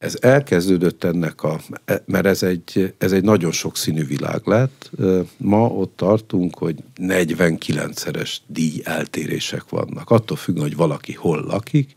[0.00, 1.60] ez elkezdődött ennek a,
[2.04, 4.90] mert ez egy, ez egy nagyon sokszínű világ lett.
[5.36, 10.10] Ma ott tartunk, hogy 49-szeres díj eltérések vannak.
[10.10, 11.92] Attól függ, hogy valaki hol lakik,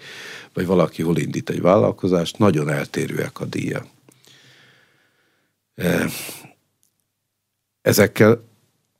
[0.54, 3.88] vagy valaki hol indít egy vállalkozást, nagyon eltérőek a díjak.
[7.82, 8.44] Ezekkel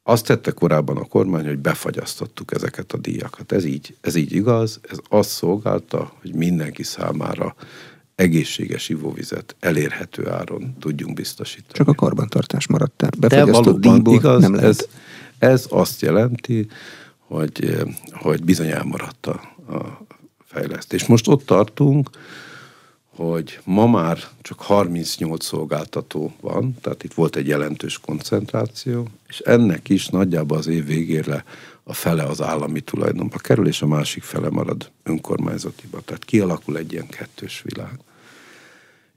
[0.04, 3.52] azt tette korábban a kormány, hogy befagyasztottuk ezeket a díjakat.
[3.52, 7.56] Ez így, ez így igaz, ez azt szolgálta, hogy mindenki számára
[8.16, 11.74] egészséges ivóvizet elérhető áron tudjunk biztosítani.
[11.74, 13.10] Csak a karbantartás maradt el.
[13.18, 14.70] Befagyasztott díjból igaz, nem lehet.
[14.70, 14.88] Ez,
[15.38, 16.68] ez azt jelenti,
[17.18, 19.42] hogy, hogy bizony elmaradt a,
[19.74, 20.06] a
[20.46, 21.06] fejlesztés.
[21.06, 22.10] Most ott tartunk,
[23.16, 29.90] hogy ma már csak 38 szolgáltató van, tehát itt volt egy jelentős koncentráció, és ennek
[29.90, 31.44] is nagyjából az év végére
[31.84, 36.02] a fele az állami tulajdonba kerül, és a másik fele marad önkormányzatiba.
[36.02, 38.00] Tehát kialakul egy ilyen kettős világ.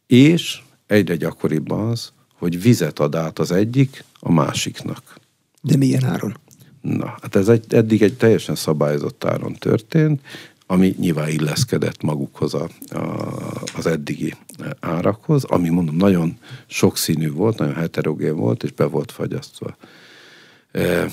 [0.06, 5.16] És egyre gyakoribb az, hogy vizet ad át az egyik a másiknak.
[5.62, 6.36] De milyen áron?
[6.80, 10.20] Na, hát ez egy, eddig egy teljesen szabályozott áron történt,
[10.66, 13.32] ami nyilván illeszkedett magukhoz a, a,
[13.76, 14.34] az eddigi
[14.80, 19.76] árakhoz, ami mondom nagyon sokszínű volt, nagyon heterogén volt, és be volt fagyasztva.
[20.72, 21.06] E,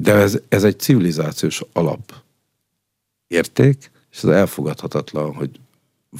[0.00, 2.14] de ez, ez egy civilizációs alap
[3.26, 5.50] érték, és ez elfogadhatatlan, hogy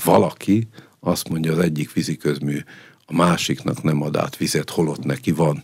[0.04, 0.68] valaki
[1.00, 2.58] azt mondja az egyik víziközmű
[3.06, 5.62] a másiknak nem ad át vizet, holott neki van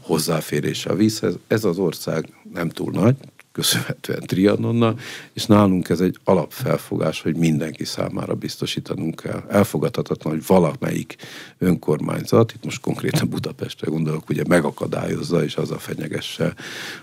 [0.00, 1.34] hozzáférése a vízhez.
[1.46, 3.16] Ez az ország nem túl nagy,
[3.58, 4.98] köszönhetően Trianonnal,
[5.32, 9.44] és nálunk ez egy alapfelfogás, hogy mindenki számára biztosítanunk kell.
[9.48, 11.16] Elfogadhatatlan, hogy valamelyik
[11.58, 16.54] önkormányzat, itt most konkrétan Budapestre gondolok, ugye megakadályozza, és az a fenyegesse,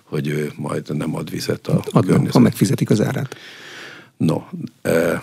[0.03, 2.33] hogy ő majd nem ad vizet a Adnom, környezet.
[2.33, 3.35] ha megfizetik az árát.
[4.17, 4.43] No,
[4.81, 5.21] e,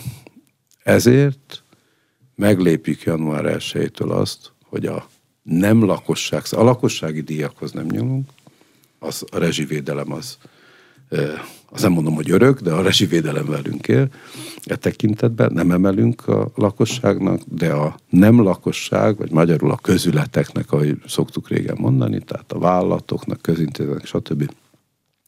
[0.82, 1.62] ezért
[2.34, 5.08] meglépjük január 1-től azt, hogy a
[5.42, 8.30] nem lakosság, a lakossági díjakhoz nem nyúlunk,
[8.98, 10.38] az, a rezsivédelem az
[11.70, 14.08] azt nem mondom, hogy örök, de a rezsivédelem velünk él.
[14.64, 20.96] E tekintetben nem emelünk a lakosságnak, de a nem lakosság, vagy magyarul a közületeknek, ahogy
[21.06, 24.50] szoktuk régen mondani, tehát a vállalatoknak, közintézetnek, stb.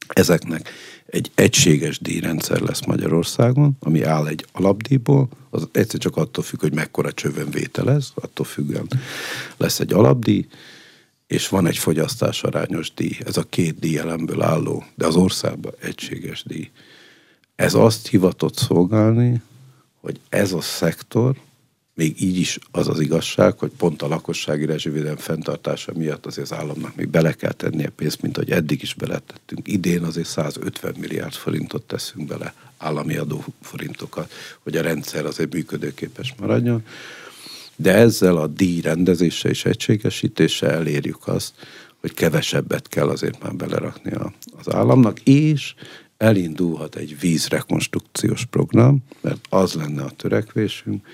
[0.07, 0.69] Ezeknek
[1.05, 6.73] egy egységes díjrendszer lesz Magyarországon, ami áll egy alapdíjból, az egyszer csak attól függ, hogy
[6.73, 8.87] mekkora csövön vételez, attól függően
[9.57, 10.47] lesz egy alapdíj,
[11.27, 13.17] és van egy fogyasztás arányos díj.
[13.25, 16.71] Ez a két díjelemből álló, de az országban egységes díj.
[17.55, 19.41] Ez azt hivatott szolgálni,
[19.99, 21.35] hogy ez a szektor,
[21.93, 26.57] még így is az az igazság, hogy pont a lakossági rezsivédelem fenntartása miatt azért az
[26.57, 29.67] államnak még bele kell tennie pénzt, mint hogy eddig is beletettünk.
[29.67, 36.83] Idén azért 150 milliárd forintot teszünk bele, állami adóforintokat, hogy a rendszer azért működőképes maradjon
[37.75, 41.53] de ezzel a díj rendezése és egységesítése elérjük azt,
[42.01, 45.73] hogy kevesebbet kell azért már belerakni a, az államnak, és
[46.17, 51.07] elindulhat egy vízrekonstrukciós program, mert az lenne a törekvésünk,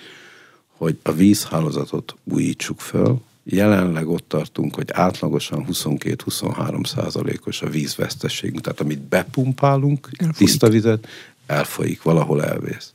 [0.67, 3.21] hogy a vízhálózatot újítsuk föl.
[3.43, 10.37] Jelenleg ott tartunk, hogy átlagosan 22-23 százalékos a vízvesztességünk, tehát amit bepumpálunk, elfolyik.
[10.37, 11.07] tiszta vizet,
[11.45, 12.93] elfolyik, valahol elvész.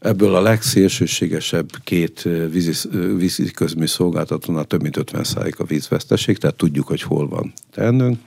[0.00, 5.24] Ebből a legszélsőségesebb két vízi, vízi közmű szolgáltatónál több mint 50
[5.58, 8.18] a vízveszteség, tehát tudjuk, hogy hol van teendőnk.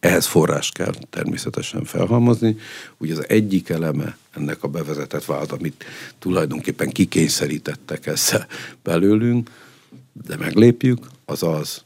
[0.00, 2.56] Ehhez forrás kell természetesen felhalmozni.
[2.96, 5.84] Ugye az egyik eleme ennek a bevezetett vált, amit
[6.18, 8.46] tulajdonképpen kikényszerítettek ezzel
[8.82, 9.50] belőlünk,
[10.26, 11.84] de meglépjük, az az,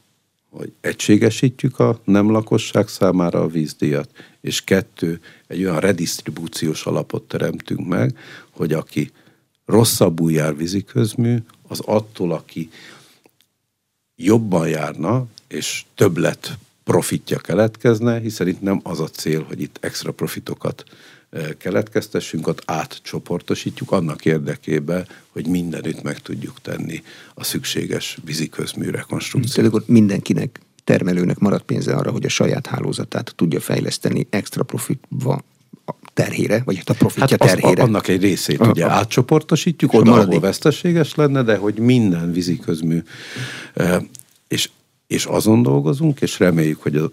[0.53, 4.09] hogy egységesítjük a nem lakosság számára a vízdíjat,
[4.41, 8.17] és kettő, egy olyan redistribúciós alapot teremtünk meg,
[8.49, 9.11] hogy aki
[9.65, 11.37] rosszabbul jár víziközmű,
[11.67, 12.69] az attól, aki
[14.15, 20.11] jobban járna, és többlet profitja keletkezne, hiszen itt nem az a cél, hogy itt extra
[20.11, 20.83] profitokat
[21.57, 27.03] keletkeztessünk, ott átcsoportosítjuk annak érdekében, hogy mindenütt meg tudjuk tenni
[27.33, 29.55] a szükséges víziközmű rekonstrukciót.
[29.55, 35.43] Tehát akkor mindenkinek termelőnek marad pénze arra, hogy a saját hálózatát tudja fejleszteni extra profitba
[36.13, 37.81] terhére, vagy hát a profitja hát terhére.
[37.81, 42.31] Az, annak egy részét a, ugye a, átcsoportosítjuk oda, ahol veszteséges lenne, de hogy minden
[42.31, 43.03] víziközmű,
[44.47, 44.69] és,
[45.07, 47.11] és azon dolgozunk, és reméljük, hogy a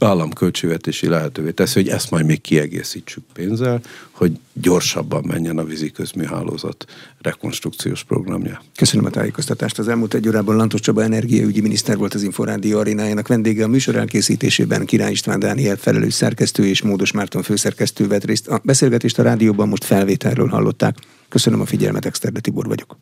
[0.00, 6.84] államköltségvetési lehetővé teszi, hogy ezt majd még kiegészítsük pénzzel, hogy gyorsabban menjen a víziközműhálózat
[7.20, 8.62] rekonstrukciós programja.
[8.76, 9.78] Köszönöm a tájékoztatást.
[9.78, 13.64] Az elmúlt egy órában Lantos Csaba energiaügyi miniszter volt az Inforádió arénájának vendége.
[13.64, 18.48] A műsor elkészítésében Király István Dániel felelős szerkesztő és Módos Márton főszerkesztő vett részt.
[18.48, 20.96] A beszélgetést a rádióban most felvételről hallották.
[21.28, 22.96] Köszönöm a figyelmet, Exterde Tibor vagyok.